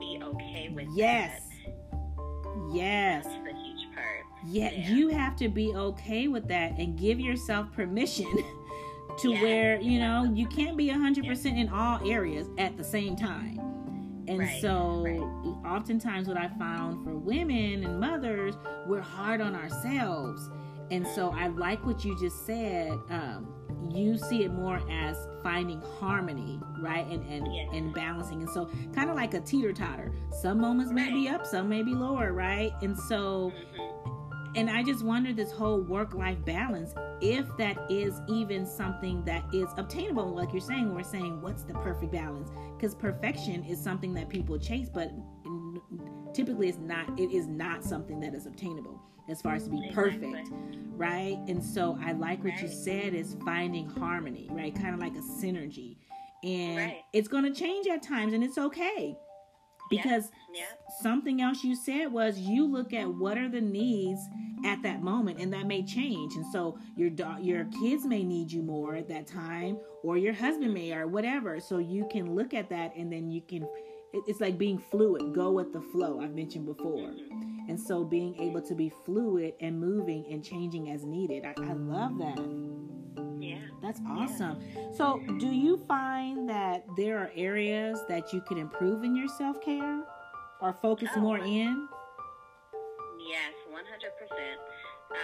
be 0.00 0.20
okay 0.22 0.70
with 0.74 0.88
yes. 0.94 1.42
that. 1.42 1.47
Yes. 2.72 3.24
That's 3.24 3.36
a 3.36 3.62
huge 3.62 3.94
part. 3.94 4.24
Yeah, 4.46 4.70
yeah, 4.70 4.90
you 4.90 5.08
have 5.08 5.36
to 5.36 5.48
be 5.48 5.74
okay 5.74 6.28
with 6.28 6.48
that 6.48 6.78
and 6.78 6.96
give 6.98 7.18
yourself 7.20 7.72
permission 7.72 8.26
to 9.18 9.30
yes. 9.30 9.42
where, 9.42 9.80
you 9.80 9.98
know, 9.98 10.24
you 10.32 10.46
can't 10.46 10.76
be 10.76 10.88
100% 10.88 11.24
yes. 11.24 11.44
in 11.44 11.68
all 11.70 11.98
areas 12.08 12.48
at 12.58 12.76
the 12.76 12.84
same 12.84 13.16
time. 13.16 13.58
And 14.28 14.40
right, 14.40 14.60
so, 14.60 15.02
right. 15.04 15.66
oftentimes, 15.66 16.28
what 16.28 16.36
I 16.36 16.48
found 16.58 17.02
for 17.02 17.16
women 17.16 17.82
and 17.82 17.98
mothers, 17.98 18.54
we're 18.86 19.00
hard 19.00 19.40
on 19.40 19.54
ourselves 19.54 20.50
and 20.90 21.06
so 21.06 21.30
I 21.30 21.48
like 21.48 21.84
what 21.84 22.04
you 22.04 22.18
just 22.18 22.46
said. 22.46 22.92
Um, 23.10 23.54
you 23.96 24.16
see 24.16 24.44
it 24.44 24.52
more 24.52 24.80
as 24.90 25.28
finding 25.42 25.80
harmony, 25.98 26.60
right? 26.80 27.06
And 27.06 27.24
and, 27.30 27.46
and 27.74 27.94
balancing. 27.94 28.42
And 28.42 28.50
so 28.50 28.70
kind 28.94 29.10
of 29.10 29.16
like 29.16 29.34
a 29.34 29.40
teeter 29.40 29.72
totter. 29.72 30.12
Some 30.40 30.60
moments 30.60 30.92
right. 30.92 31.06
may 31.06 31.12
be 31.12 31.28
up, 31.28 31.46
some 31.46 31.68
may 31.68 31.82
be 31.82 31.94
lower, 31.94 32.32
right? 32.32 32.72
And 32.82 32.98
so 32.98 33.52
mm-hmm. 33.54 34.52
and 34.56 34.70
I 34.70 34.82
just 34.82 35.04
wonder 35.04 35.32
this 35.32 35.52
whole 35.52 35.80
work 35.80 36.14
life 36.14 36.42
balance, 36.44 36.94
if 37.20 37.44
that 37.56 37.78
is 37.90 38.20
even 38.28 38.66
something 38.66 39.24
that 39.24 39.44
is 39.52 39.68
obtainable, 39.76 40.34
like 40.34 40.52
you're 40.52 40.60
saying, 40.60 40.94
we're 40.94 41.02
saying, 41.02 41.40
what's 41.42 41.62
the 41.62 41.74
perfect 41.74 42.12
balance? 42.12 42.50
Because 42.76 42.94
perfection 42.94 43.64
is 43.64 43.82
something 43.82 44.14
that 44.14 44.28
people 44.28 44.58
chase, 44.58 44.88
but 44.88 45.10
typically 46.32 46.68
it's 46.68 46.78
not, 46.78 47.06
it 47.18 47.32
is 47.32 47.46
not 47.46 47.84
something 47.84 48.20
that 48.20 48.34
is 48.34 48.46
obtainable 48.46 49.00
as 49.28 49.42
far 49.42 49.54
as 49.54 49.64
to 49.64 49.70
be 49.70 49.90
perfect, 49.92 50.48
right? 50.98 51.38
And 51.46 51.64
so 51.64 51.98
I 52.04 52.12
like 52.12 52.42
what 52.42 52.60
you 52.60 52.68
said 52.68 53.14
is 53.14 53.36
finding 53.44 53.88
harmony, 53.88 54.48
right? 54.50 54.74
Kind 54.74 54.94
of 54.94 55.00
like 55.00 55.14
a 55.14 55.20
synergy. 55.20 55.96
And 56.44 56.76
right. 56.76 57.02
it's 57.12 57.28
going 57.28 57.44
to 57.44 57.58
change 57.58 57.86
at 57.86 58.02
times 58.02 58.32
and 58.34 58.44
it's 58.44 58.58
okay. 58.58 59.16
Because 59.90 60.30
yeah. 60.52 60.60
Yeah. 60.60 60.94
something 61.00 61.40
else 61.40 61.64
you 61.64 61.74
said 61.74 62.12
was 62.12 62.38
you 62.38 62.66
look 62.66 62.92
at 62.92 63.08
what 63.08 63.38
are 63.38 63.48
the 63.48 63.60
needs 63.60 64.20
at 64.66 64.82
that 64.82 65.02
moment 65.02 65.38
and 65.38 65.52
that 65.54 65.66
may 65.66 65.82
change. 65.82 66.34
And 66.34 66.44
so 66.52 66.78
your 66.94 67.08
do- 67.08 67.38
your 67.40 67.64
kids 67.80 68.04
may 68.04 68.22
need 68.22 68.52
you 68.52 68.62
more 68.62 68.96
at 68.96 69.08
that 69.08 69.26
time 69.26 69.78
or 70.02 70.18
your 70.18 70.34
husband 70.34 70.74
may 70.74 70.92
or 70.92 71.06
whatever. 71.06 71.58
So 71.58 71.78
you 71.78 72.06
can 72.10 72.34
look 72.34 72.52
at 72.52 72.68
that 72.68 72.94
and 72.96 73.10
then 73.10 73.30
you 73.30 73.40
can 73.40 73.66
it's 74.12 74.40
like 74.40 74.58
being 74.58 74.78
fluid, 74.78 75.34
go 75.34 75.50
with 75.52 75.72
the 75.72 75.80
flow, 75.80 76.20
I've 76.20 76.34
mentioned 76.34 76.66
before. 76.66 77.12
And 77.68 77.78
so 77.78 78.04
being 78.04 78.34
able 78.40 78.62
to 78.62 78.74
be 78.74 78.90
fluid 79.04 79.54
and 79.60 79.78
moving 79.78 80.24
and 80.30 80.42
changing 80.42 80.90
as 80.90 81.04
needed. 81.04 81.44
I, 81.44 81.54
I 81.62 81.72
love 81.74 82.18
that. 82.18 82.38
Yeah. 83.40 83.58
That's 83.82 84.00
awesome. 84.08 84.60
Yeah. 84.74 84.92
So, 84.96 85.22
do 85.38 85.46
you 85.46 85.76
find 85.86 86.48
that 86.48 86.84
there 86.96 87.18
are 87.18 87.30
areas 87.36 88.00
that 88.08 88.32
you 88.32 88.40
can 88.40 88.58
improve 88.58 89.04
in 89.04 89.14
your 89.14 89.28
self 89.28 89.62
care 89.62 90.02
or 90.60 90.72
focus 90.72 91.10
oh, 91.14 91.20
more 91.20 91.38
in? 91.38 91.88
Yes, 93.28 93.52
100%. 93.70 93.76
Um, 95.10 95.18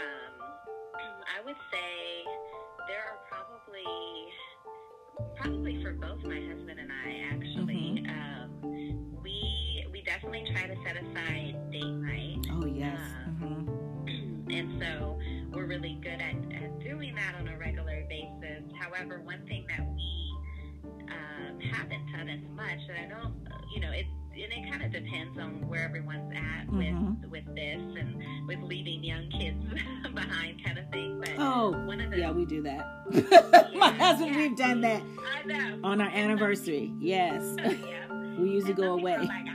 I 0.95 1.45
would 1.45 1.57
say 1.73 2.25
there 2.87 3.01
are 3.01 3.19
probably, 3.29 3.83
probably 5.37 5.83
for 5.83 5.93
both 5.93 6.23
my 6.25 6.41
husband 6.47 6.79
and 6.79 6.93
I, 6.93 7.35
actually. 7.35 7.74
Mm-hmm. 7.74 7.74
Definitely 10.25 10.53
try 10.55 10.67
to 10.67 10.77
set 10.83 10.97
aside 10.97 11.71
date 11.71 11.85
night. 11.85 12.47
Oh, 12.51 12.65
yes. 12.65 12.99
Um, 13.43 13.69
mm-hmm. 14.07 14.51
And 14.51 14.81
so 14.81 15.19
we're 15.53 15.67
really 15.67 15.99
good 16.03 16.21
at, 16.21 16.35
at 16.63 16.81
doing 16.81 17.15
that 17.15 17.35
on 17.39 17.49
a 17.49 17.59
regular 17.59 18.05
basis. 18.09 18.63
However, 18.79 19.21
one 19.23 19.45
thing 19.47 19.67
that 19.69 19.87
we 19.87 20.33
um, 21.11 21.61
haven't 21.61 22.11
done 22.13 22.29
as 22.31 22.41
much, 22.57 22.79
and 22.89 22.99
I 22.99 23.07
know, 23.07 23.33
you 23.75 23.81
know, 23.81 23.91
it, 23.91 24.07
and 24.33 24.53
it 24.53 24.71
kind 24.71 24.83
of 24.83 24.93
depends 24.93 25.39
on 25.39 25.69
where 25.69 25.85
everyone's 25.85 26.33
at 26.33 26.69
mm-hmm. 26.69 27.21
with 27.21 27.31
with 27.31 27.55
this 27.55 27.81
and 27.81 28.49
with 28.49 28.61
leaving 28.63 29.05
young 29.05 29.29
kids 29.31 29.63
behind, 30.15 30.65
kind 30.65 30.79
of 30.79 30.89
thing. 30.91 31.21
But 31.21 31.35
oh, 31.39 31.73
one 31.85 32.01
of 32.01 32.11
the, 32.11 32.19
yeah, 32.19 32.31
we 32.31 32.47
do 32.47 32.63
that. 32.63 33.05
yeah, 33.11 33.69
My 33.79 33.93
husband, 33.93 34.35
yeah, 34.35 34.41
we've 34.41 34.57
done 34.57 34.81
that 34.81 35.03
on 35.85 36.01
our 36.01 36.09
anniversary. 36.09 36.93
Yes, 36.99 37.43
yeah. 37.59 38.37
we 38.39 38.49
usually 38.49 38.73
go 38.73 38.95
away. 38.95 39.19
Like, 39.19 39.54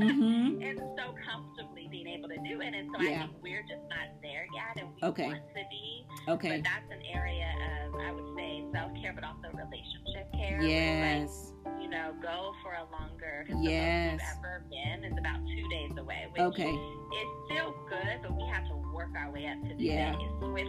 mm-hmm. 0.00 0.62
and 0.62 0.78
so 0.98 1.14
comfortably 1.24 1.88
being 1.90 2.06
able 2.06 2.28
to 2.28 2.36
do 2.36 2.60
it. 2.60 2.74
And 2.74 2.90
so 2.94 3.02
yeah. 3.02 3.16
I 3.16 3.26
think 3.26 3.32
we're 3.42 3.62
just 3.62 3.84
not 3.88 4.08
there 4.22 4.46
yet, 4.54 4.82
and 4.82 4.88
we 4.94 5.08
okay. 5.08 5.26
want 5.26 5.42
to 5.54 5.62
be. 5.70 6.06
Okay. 6.28 6.56
But 6.56 6.64
that's 6.64 6.90
an 6.90 7.02
area 7.12 7.48
of 7.86 7.94
I 8.00 8.12
would 8.12 8.36
say 8.36 8.64
self 8.72 8.92
care, 9.00 9.12
but 9.14 9.24
also 9.24 9.48
relationship 9.54 10.32
care. 10.32 10.60
Yes. 10.62 11.53
Know, 11.94 12.12
go 12.20 12.52
for 12.60 12.72
a 12.72 12.90
longer. 12.90 13.46
Yes. 13.62 14.18
The 14.18 14.48
ever 14.48 14.64
been 14.68 15.04
is 15.04 15.16
about 15.16 15.38
two 15.46 15.68
days 15.68 15.92
away. 15.96 16.26
Which 16.32 16.42
okay. 16.42 16.74
It's 16.74 17.30
still 17.46 17.72
good, 17.88 18.18
but 18.20 18.36
we 18.36 18.42
have 18.52 18.66
to 18.66 18.74
work 18.92 19.10
our 19.16 19.30
way 19.30 19.46
up 19.46 19.62
to 19.68 19.76
the 19.76 19.84
yeah. 19.84 20.16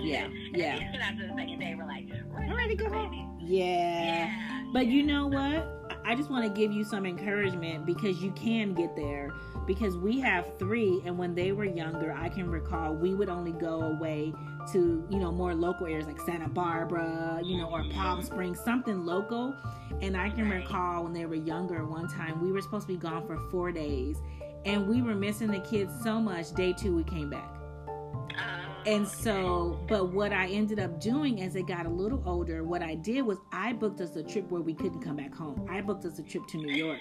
yeah. 0.04 0.28
Yeah. 0.54 0.76
And 0.76 1.02
after 1.02 1.28
the 1.28 1.34
second 1.36 1.58
day, 1.58 1.74
we're 1.76 1.88
like, 1.88 2.06
we're 2.32 2.56
ready 2.56 2.76
to 2.76 2.84
go 2.84 2.92
home. 2.92 3.40
Yeah. 3.42 3.66
yeah. 3.66 4.64
But 4.72 4.86
you 4.86 5.02
know 5.02 5.26
what? 5.26 6.00
I 6.06 6.14
just 6.14 6.30
want 6.30 6.46
to 6.46 6.62
give 6.62 6.72
you 6.72 6.84
some 6.84 7.08
encouragement 7.08 7.88
because 7.88 8.22
you 8.22 8.32
can 8.34 8.76
get 8.76 8.96
there. 8.96 9.32
Because 9.66 9.98
we 9.98 10.20
have 10.20 10.58
three, 10.60 11.02
and 11.06 11.18
when 11.18 11.34
they 11.34 11.52
were 11.52 11.66
younger, 11.66 12.14
I 12.14 12.30
can 12.30 12.50
recall 12.50 12.94
we 12.94 13.16
would 13.16 13.30
only 13.30 13.52
go 13.52 13.82
away 13.82 14.32
to, 14.72 15.08
you 15.10 15.20
know, 15.20 15.32
more 15.32 15.56
local 15.56 15.88
areas 15.88 16.06
like 16.06 16.20
Santa 16.22 16.48
Barbara, 16.48 17.42
you 17.44 17.58
know, 17.58 17.70
or 17.70 17.82
mm-hmm. 17.82 17.98
Palm 17.98 18.22
Springs, 18.22 18.60
something 18.60 19.06
local. 19.06 19.56
And 20.02 20.16
I 20.16 20.30
can 20.30 20.50
recall 20.50 21.04
when 21.04 21.14
they 21.14 21.26
were 21.26 21.36
younger, 21.36 21.86
one 21.86 22.08
time 22.08 22.42
we 22.42 22.52
were 22.52 22.62
supposed 22.62 22.88
to 22.88 22.94
be 22.94 23.00
gone 23.00 23.26
for 23.26 23.38
four 23.50 23.72
days, 23.72 24.18
and 24.66 24.88
we 24.88 25.02
were 25.02 25.16
missing 25.16 25.48
the 25.48 25.60
kids 25.60 25.94
so 26.04 26.20
much. 26.20 26.52
Day 26.54 26.74
two, 26.74 26.96
we 26.96 27.04
came 27.04 27.30
back. 27.30 27.50
Uh-huh. 27.88 28.65
And 28.86 29.08
so, 29.08 29.80
but 29.88 30.14
what 30.14 30.32
I 30.32 30.46
ended 30.48 30.80
up 30.80 31.02
doing 31.02 31.42
as 31.42 31.54
they 31.54 31.64
got 31.64 31.88
a 31.88 31.90
little 31.90 32.22
older, 32.24 32.64
what 32.64 32.84
I 32.84 32.94
did 32.94 33.24
was 33.24 33.40
I 33.52 33.74
booked 33.74 34.00
us 34.00 34.16
a 34.16 34.22
trip 34.22 34.52
where 34.52 34.62
we 34.62 34.76
couldn't 34.76 35.02
come 35.02 35.16
back 35.16 35.34
home. 35.34 35.68
I 35.68 35.82
booked 35.82 36.06
us 36.06 36.20
a 36.20 36.24
trip 36.24 36.46
to 36.50 36.58
New 36.58 36.72
York. 36.72 37.00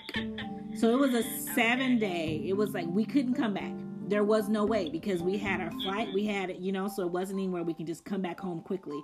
So 0.76 0.90
it 0.90 0.98
was 0.98 1.12
a 1.12 1.22
seven 1.54 1.98
day, 1.98 2.42
it 2.46 2.56
was 2.56 2.70
like 2.70 2.86
we 2.86 3.04
couldn't 3.04 3.34
come 3.34 3.52
back. 3.52 3.72
There 4.08 4.24
was 4.24 4.48
no 4.48 4.64
way 4.64 4.88
because 4.88 5.22
we 5.22 5.36
had 5.36 5.60
our 5.60 5.70
flight, 5.82 6.08
we 6.14 6.24
had 6.24 6.48
it, 6.48 6.56
you 6.56 6.72
know, 6.72 6.88
so 6.88 7.02
it 7.02 7.10
wasn't 7.10 7.40
anywhere 7.40 7.62
we 7.62 7.74
can 7.74 7.84
just 7.84 8.06
come 8.06 8.22
back 8.22 8.40
home 8.40 8.62
quickly. 8.62 9.02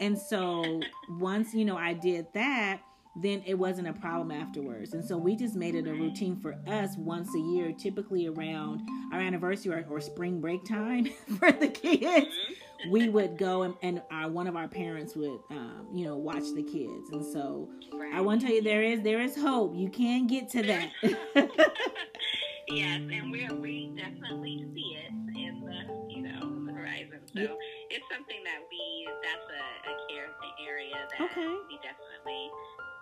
And 0.00 0.18
so 0.18 0.80
once, 1.20 1.54
you 1.54 1.64
know, 1.64 1.76
I 1.76 1.92
did 1.94 2.26
that, 2.34 2.80
then 3.22 3.42
it 3.46 3.54
wasn't 3.54 3.88
a 3.88 3.92
problem 3.92 4.30
afterwards. 4.30 4.92
And 4.92 5.04
so 5.04 5.16
we 5.16 5.36
just 5.36 5.54
made 5.54 5.74
it 5.74 5.86
a 5.86 5.92
routine 5.92 6.36
for 6.36 6.56
us 6.66 6.96
once 6.96 7.34
a 7.34 7.38
year, 7.38 7.72
typically 7.72 8.26
around 8.26 8.82
our 9.12 9.20
anniversary 9.20 9.74
or, 9.74 9.86
or 9.88 10.00
spring 10.00 10.40
break 10.40 10.64
time 10.64 11.06
for 11.38 11.50
the 11.50 11.68
kids. 11.68 12.04
Mm-hmm. 12.04 12.90
We 12.90 13.08
would 13.08 13.38
go 13.38 13.62
and, 13.62 13.74
and 13.82 14.02
our, 14.10 14.28
one 14.28 14.46
of 14.46 14.54
our 14.54 14.68
parents 14.68 15.16
would, 15.16 15.40
um, 15.50 15.88
you 15.94 16.04
know, 16.04 16.16
watch 16.16 16.44
the 16.54 16.62
kids. 16.62 17.08
And 17.10 17.24
so 17.24 17.70
right. 17.92 18.14
I 18.14 18.20
want 18.20 18.42
to 18.42 18.46
tell 18.46 18.54
you, 18.54 18.62
there 18.62 18.82
is 18.82 19.00
there 19.00 19.20
is 19.20 19.34
hope. 19.34 19.74
You 19.74 19.88
can 19.88 20.26
get 20.26 20.50
to 20.50 20.62
that. 20.62 20.90
yes, 22.68 23.00
and 23.10 23.32
we 23.32 23.48
we 23.54 23.92
definitely 23.96 24.66
see 24.74 24.98
it 24.98 25.10
in 25.36 25.62
the 25.64 26.14
you 26.14 26.22
know 26.22 26.66
the 26.66 26.72
horizon. 26.72 27.20
So 27.32 27.40
yeah. 27.40 27.48
It's 27.90 28.06
something 28.10 28.42
that 28.42 28.60
we 28.66 28.82
that's 29.22 29.48
a, 29.50 29.64
a 29.90 29.94
care 30.10 30.30
area 30.66 30.96
that 30.96 31.20
okay. 31.30 31.50
we 31.70 31.78
definitely 31.82 32.50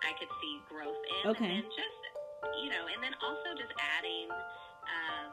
I 0.05 0.13
could 0.19 0.29
see 0.41 0.61
growth 0.69 1.01
in. 1.01 1.31
Okay. 1.31 1.51
And 1.57 1.65
just, 1.65 2.01
you 2.61 2.69
know, 2.69 2.85
and 2.85 3.01
then 3.01 3.13
also 3.25 3.57
just 3.57 3.73
adding 3.97 4.29
um, 4.29 5.29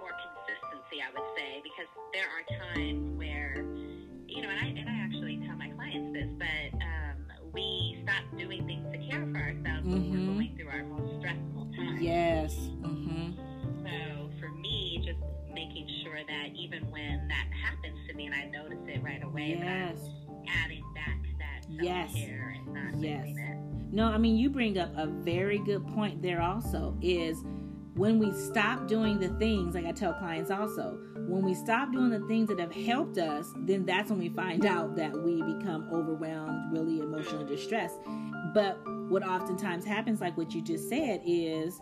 more 0.00 0.14
consistency, 0.16 1.04
I 1.04 1.12
would 1.12 1.28
say, 1.36 1.60
because 1.60 1.90
there 2.16 2.28
are 2.32 2.44
times 2.48 3.18
where, 3.18 3.60
you 4.26 4.40
know, 4.40 4.48
and 4.48 4.60
I, 4.60 4.68
and 4.72 4.88
I 4.88 4.96
actually 5.04 5.42
tell 5.44 5.56
my 5.56 5.68
clients 5.76 6.16
this, 6.16 6.30
but 6.40 6.80
um, 6.80 7.18
we 7.52 8.00
stop 8.04 8.24
doing 8.38 8.64
things 8.64 8.86
to 8.88 8.98
care 9.10 9.26
for 9.28 9.36
ourselves 9.36 9.84
mm-hmm. 9.84 9.92
when 9.92 10.10
we're 10.10 10.16
mm-hmm. 10.16 10.34
going 10.38 10.50
through 10.56 10.70
our 10.72 10.84
most 10.84 11.20
stressful 11.20 11.68
times. 11.76 12.00
Yes. 12.00 12.56
Happens 17.82 17.98
to 18.08 18.14
me 18.14 18.26
and 18.26 18.34
I 18.34 18.44
notice 18.46 18.78
it 18.86 19.02
right 19.02 19.22
away, 19.22 19.58
yes. 19.58 19.98
adding 20.48 20.84
back 20.94 21.18
that 21.38 21.66
yes. 21.82 22.12
and 22.14 22.74
not 22.74 23.00
yes. 23.00 23.26
it. 23.26 23.56
No, 23.92 24.04
I 24.06 24.18
mean, 24.18 24.36
you 24.36 24.50
bring 24.50 24.78
up 24.78 24.92
a 24.96 25.06
very 25.06 25.58
good 25.58 25.86
point 25.88 26.22
there 26.22 26.40
also 26.40 26.96
is 27.00 27.42
when 27.94 28.18
we 28.18 28.32
stop 28.32 28.86
doing 28.86 29.18
the 29.18 29.28
things, 29.38 29.74
like 29.74 29.84
I 29.84 29.92
tell 29.92 30.14
clients 30.14 30.50
also, 30.50 30.98
when 31.16 31.44
we 31.44 31.54
stop 31.54 31.92
doing 31.92 32.10
the 32.10 32.26
things 32.28 32.48
that 32.48 32.58
have 32.60 32.72
helped 32.72 33.18
us, 33.18 33.52
then 33.66 33.84
that's 33.84 34.10
when 34.10 34.18
we 34.18 34.28
find 34.28 34.64
out 34.64 34.96
that 34.96 35.12
we 35.12 35.42
become 35.42 35.88
overwhelmed, 35.92 36.72
really 36.72 37.00
emotionally 37.00 37.44
mm-hmm. 37.44 37.54
distressed. 37.54 37.98
But 38.54 38.78
what 39.08 39.26
oftentimes 39.26 39.84
happens, 39.84 40.20
like 40.20 40.36
what 40.36 40.54
you 40.54 40.62
just 40.62 40.88
said, 40.88 41.20
is 41.24 41.80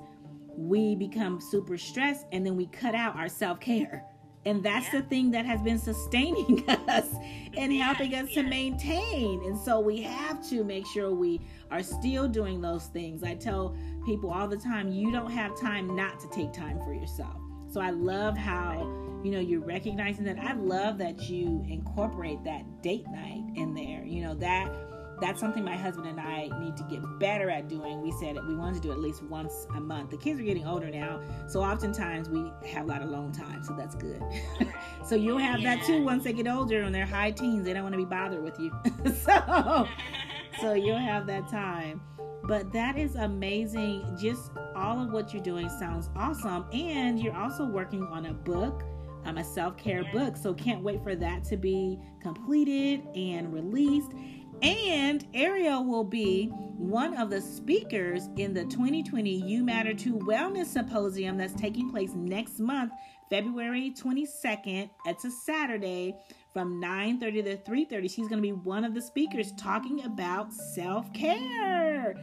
we 0.57 0.97
become 0.97 1.41
super 1.41 1.79
stressed 1.79 2.27
and 2.33 2.45
then 2.45 2.57
we 2.57 2.67
cut 2.67 2.95
out 2.95 3.17
our 3.17 3.29
self 3.29 3.61
care. 3.61 4.05
And 4.49 4.63
that's 4.63 4.87
yeah. 4.87 5.01
the 5.01 5.07
thing 5.09 5.31
that 5.33 5.45
has 5.45 5.61
been 5.61 5.79
sustaining 5.79 6.67
us 6.89 7.07
and 7.55 7.71
helping 7.71 8.15
us 8.15 8.33
to 8.33 8.43
maintain. 8.43 9.45
And 9.45 9.59
so 9.59 9.79
we 9.79 10.01
have 10.01 10.49
to 10.49 10.65
make 10.65 10.87
sure 10.87 11.15
we 11.15 11.43
are 11.71 11.83
still 11.83 12.27
doing 12.27 12.63
those 12.63 12.87
things. 12.87 13.23
I 13.23 13.35
tell 13.35 13.77
people 14.07 14.31
all 14.31 14.49
the 14.49 14.57
time, 14.57 14.91
you 14.91 15.13
don't 15.13 15.31
have 15.31 15.59
time 15.61 15.95
not 15.95 16.19
to 16.21 16.29
take 16.31 16.55
time 16.55 16.81
for 16.81 16.95
yourself. 16.95 17.37
So 17.71 17.83
I 17.83 17.91
love 17.91 18.39
how, 18.39 18.81
you 19.23 19.31
know, 19.31 19.41
you're 19.41 19.61
recognizing 19.61 20.25
that. 20.25 20.39
I 20.39 20.55
love 20.55 20.97
that 20.97 21.29
you 21.29 21.63
incorporate 21.69 22.43
that 22.45 22.83
date 22.83 23.07
night 23.09 23.45
in 23.55 23.75
there. 23.75 24.03
You 24.07 24.23
know, 24.23 24.35
that 24.37 24.73
that's 25.21 25.41
something 25.41 25.65
my 25.65 25.77
husband 25.77 26.07
and 26.07 26.21
I 26.21 26.49
need 26.61 26.77
to 26.77 26.85
get 26.85 27.03
better 27.19 27.51
at 27.51 27.69
doing. 27.69 28.01
We 28.03 28.13
said 28.13 28.37
we 28.47 28.55
wanted 28.55 28.83
to 28.83 28.89
do 28.89 28.93
at 28.93 28.99
least 28.99 29.23
once 29.23 29.67
a 29.75 29.81
month. 29.81 30.11
The 30.11 30.17
kids 30.17 30.41
are 30.41 30.45
getting 30.45 30.67
older 30.67 30.91
now, 30.91 31.21
so 31.49 31.61
oftentimes 31.61 32.29
we 32.29 32.53
have 32.69 32.85
a 32.85 32.89
lot 32.89 33.03
of 33.03 33.09
alone 33.09 33.33
time, 33.33 33.63
so 33.65 33.75
that's 33.75 33.95
good. 33.95 34.23
so 35.05 35.15
you'll 35.15 35.39
have 35.39 35.61
yeah. 35.61 35.77
that 35.77 35.87
too 35.87 36.03
once 36.03 36.25
they 36.25 36.33
get 36.33 36.47
older 36.47 36.83
and 36.83 36.95
they're 36.95 37.07
high 37.07 37.31
teens. 37.31 37.65
They 37.65 37.73
don't 37.73 37.83
want 37.83 37.95
to 37.95 37.99
be 37.99 38.05
bothered 38.05 38.43
with 38.43 38.59
you. 38.59 38.73
so 39.25 39.89
so 40.61 40.75
you'll 40.75 40.99
have 40.99 41.27
that 41.27 41.49
time. 41.49 42.01
But 42.45 42.73
that 42.73 42.97
is 42.97 43.15
amazing. 43.15 44.17
Just 44.19 44.53
all 44.75 45.03
of 45.03 45.13
what 45.13 45.35
you're 45.35 45.43
doing 45.43 45.69
sounds 45.69 46.09
awesome. 46.17 46.65
And 46.73 47.21
you're 47.21 47.37
also 47.37 47.67
working 47.67 48.05
on 48.05 48.27
a 48.27 48.33
book, 48.33 48.85
um, 49.25 49.39
a 49.39 49.45
self 49.45 49.77
care 49.77 50.05
book. 50.13 50.37
So 50.37 50.55
can't 50.55 50.83
wait 50.83 51.03
for 51.03 51.15
that 51.15 51.45
to 51.45 51.57
be 51.57 51.99
completed 52.23 53.07
and 53.15 53.53
released. 53.53 54.13
And 54.63 55.27
Ariel 55.35 55.85
will 55.85 56.05
be 56.05 56.47
one 56.77 57.17
of 57.17 57.31
the 57.31 57.41
speakers 57.41 58.29
in 58.37 58.55
the 58.55 58.65
2020 58.65 59.31
You 59.31 59.65
Matter 59.65 59.95
Too 59.95 60.15
Wellness 60.15 60.67
Symposium 60.67 61.37
that's 61.37 61.55
taking 61.55 61.91
place 61.91 62.13
next 62.15 62.59
month, 62.59 62.93
February 63.31 63.93
22nd. 63.97 64.91
It's 65.07 65.25
a 65.25 65.31
Saturday 65.31 66.17
from 66.53 66.81
9:30 66.81 67.45
to 67.45 67.57
3:30. 67.59 68.09
She's 68.09 68.29
going 68.29 68.39
to 68.39 68.43
be 68.43 68.53
one 68.53 68.85
of 68.85 68.95
the 68.95 69.03
speakers 69.03 69.53
talking 69.53 70.05
about 70.05 70.53
self-care. 70.53 72.15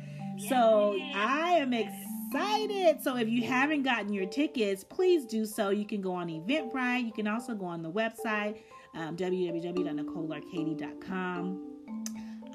So, 0.50 0.98
I 1.14 1.54
am 1.54 1.74
excited. 1.74 3.02
So, 3.02 3.16
if 3.16 3.30
you 3.30 3.44
haven't 3.44 3.84
gotten 3.84 4.12
your 4.12 4.26
tickets, 4.26 4.84
please 4.84 5.26
do 5.26 5.46
so. 5.46 5.70
You 5.70 5.86
can 5.86 6.02
go 6.02 6.14
on 6.14 6.28
Eventbrite. 6.28 7.06
You 7.06 7.14
can 7.14 7.28
also 7.28 7.56
go 7.56 7.66
on 7.66 7.82
the 7.82 7.92
website 7.92 8.58
um, 8.96 9.16
www.nicolearcady.com. 9.18 11.75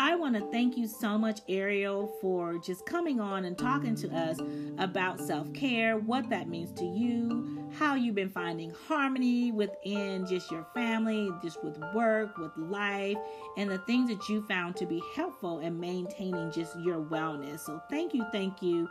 I 0.02 0.16
want 0.16 0.34
to 0.34 0.40
thank 0.50 0.78
you 0.78 0.86
so 0.86 1.18
much, 1.18 1.40
Ariel, 1.46 2.10
for 2.22 2.56
just 2.56 2.86
coming 2.86 3.20
on 3.20 3.44
and 3.44 3.56
talking 3.56 3.94
to 3.96 4.08
us 4.08 4.38
about 4.78 5.20
self 5.20 5.52
care, 5.52 5.98
what 5.98 6.30
that 6.30 6.48
means 6.48 6.72
to 6.80 6.86
you, 6.86 7.68
how 7.78 7.96
you've 7.96 8.14
been 8.14 8.30
finding 8.30 8.72
harmony 8.88 9.52
within 9.52 10.26
just 10.26 10.50
your 10.50 10.66
family, 10.72 11.28
just 11.42 11.62
with 11.62 11.78
work, 11.94 12.38
with 12.38 12.56
life, 12.56 13.18
and 13.58 13.70
the 13.70 13.76
things 13.80 14.08
that 14.08 14.26
you 14.26 14.40
found 14.46 14.74
to 14.76 14.86
be 14.86 15.02
helpful 15.14 15.58
in 15.58 15.78
maintaining 15.78 16.50
just 16.50 16.80
your 16.80 17.04
wellness. 17.04 17.60
So, 17.60 17.82
thank 17.90 18.14
you, 18.14 18.24
thank 18.32 18.62
you 18.62 18.88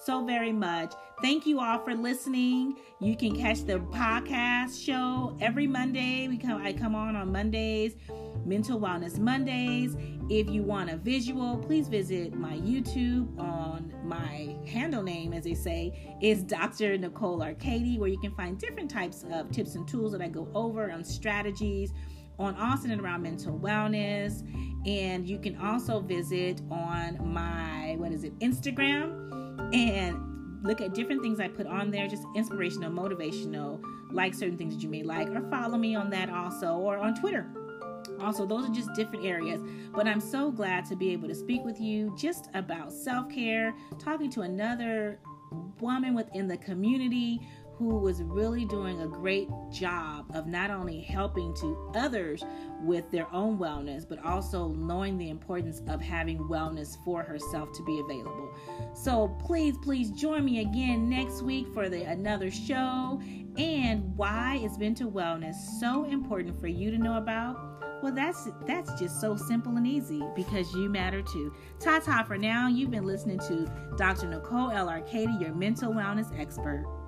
so 0.00 0.24
very 0.24 0.52
much. 0.52 0.94
Thank 1.20 1.46
you 1.46 1.60
all 1.60 1.78
for 1.84 1.94
listening. 1.94 2.76
You 3.00 3.16
can 3.16 3.36
catch 3.36 3.64
the 3.64 3.78
podcast 3.78 4.82
show 4.82 5.36
every 5.40 5.66
Monday. 5.66 6.26
We 6.28 6.38
come 6.38 6.62
I 6.62 6.72
come 6.72 6.94
on 6.94 7.14
on 7.16 7.30
Mondays, 7.30 7.96
Mental 8.44 8.80
Wellness 8.80 9.18
Mondays. 9.18 9.96
If 10.30 10.48
you 10.48 10.62
want 10.62 10.90
a 10.90 10.96
visual, 10.96 11.58
please 11.58 11.88
visit 11.88 12.34
my 12.34 12.54
YouTube 12.54 13.38
on 13.38 13.92
my 14.04 14.56
handle 14.66 15.02
name, 15.02 15.32
as 15.32 15.44
they 15.44 15.54
say, 15.54 16.16
is 16.22 16.42
Dr. 16.42 16.96
Nicole 16.96 17.42
Arcady, 17.42 17.98
where 17.98 18.08
you 18.08 18.18
can 18.18 18.34
find 18.34 18.58
different 18.58 18.90
types 18.90 19.24
of 19.30 19.50
tips 19.50 19.74
and 19.74 19.86
tools 19.86 20.12
that 20.12 20.22
I 20.22 20.28
go 20.28 20.48
over 20.54 20.90
on 20.90 21.04
strategies 21.04 21.92
on 22.38 22.54
Austin 22.54 22.90
and 22.90 23.02
around 23.02 23.22
mental 23.22 23.58
wellness. 23.58 24.42
And 24.86 25.28
you 25.28 25.38
can 25.38 25.56
also 25.58 26.00
visit 26.00 26.62
on 26.70 27.18
my, 27.22 27.96
what 27.98 28.12
is 28.12 28.24
it, 28.24 28.38
Instagram 28.38 29.49
and 29.72 30.62
look 30.62 30.80
at 30.80 30.94
different 30.94 31.22
things 31.22 31.40
I 31.40 31.48
put 31.48 31.66
on 31.66 31.90
there, 31.90 32.06
just 32.06 32.24
inspirational, 32.34 32.90
motivational, 32.90 33.82
like 34.12 34.34
certain 34.34 34.58
things 34.58 34.74
that 34.74 34.82
you 34.82 34.88
may 34.88 35.02
like, 35.02 35.28
or 35.30 35.48
follow 35.50 35.78
me 35.78 35.94
on 35.94 36.10
that 36.10 36.28
also, 36.28 36.76
or 36.76 36.98
on 36.98 37.14
Twitter. 37.14 37.46
Also, 38.20 38.44
those 38.46 38.68
are 38.68 38.72
just 38.72 38.92
different 38.94 39.24
areas. 39.24 39.60
But 39.92 40.06
I'm 40.06 40.20
so 40.20 40.50
glad 40.50 40.84
to 40.86 40.96
be 40.96 41.10
able 41.10 41.28
to 41.28 41.34
speak 41.34 41.64
with 41.64 41.80
you 41.80 42.14
just 42.18 42.48
about 42.54 42.92
self 42.92 43.30
care, 43.30 43.74
talking 43.98 44.30
to 44.32 44.42
another 44.42 45.18
woman 45.80 46.14
within 46.14 46.46
the 46.46 46.56
community 46.58 47.40
who 47.80 47.96
was 47.96 48.22
really 48.22 48.66
doing 48.66 49.00
a 49.00 49.08
great 49.08 49.48
job 49.72 50.26
of 50.34 50.46
not 50.46 50.70
only 50.70 51.00
helping 51.00 51.54
to 51.54 51.90
others 51.94 52.44
with 52.82 53.10
their 53.10 53.26
own 53.32 53.56
wellness, 53.56 54.06
but 54.06 54.22
also 54.22 54.68
knowing 54.68 55.16
the 55.16 55.30
importance 55.30 55.80
of 55.88 55.98
having 55.98 56.38
wellness 56.40 57.02
for 57.06 57.22
herself 57.22 57.72
to 57.72 57.82
be 57.84 57.98
available. 58.00 58.54
So 58.92 59.28
please, 59.40 59.78
please 59.78 60.10
join 60.10 60.44
me 60.44 60.60
again 60.60 61.08
next 61.08 61.40
week 61.40 61.72
for 61.72 61.88
the 61.88 62.02
another 62.02 62.50
show 62.50 63.18
and 63.56 64.14
why 64.14 64.60
is 64.62 64.76
mental 64.76 65.10
wellness 65.10 65.54
so 65.80 66.04
important 66.04 66.60
for 66.60 66.66
you 66.66 66.90
to 66.90 66.98
know 66.98 67.16
about. 67.16 67.56
Well, 68.02 68.12
that's 68.12 68.46
that's 68.66 68.92
just 69.00 69.22
so 69.22 69.36
simple 69.36 69.78
and 69.78 69.86
easy 69.86 70.22
because 70.36 70.70
you 70.74 70.90
matter 70.90 71.22
too. 71.22 71.54
Ta 71.78 71.98
ta 71.98 72.24
for 72.24 72.36
now. 72.36 72.68
You've 72.68 72.90
been 72.90 73.06
listening 73.06 73.38
to 73.40 73.70
Dr. 73.96 74.26
Nicole 74.26 74.70
L. 74.70 74.90
Arcady, 74.90 75.32
your 75.40 75.54
mental 75.54 75.94
wellness 75.94 76.38
expert. 76.38 76.99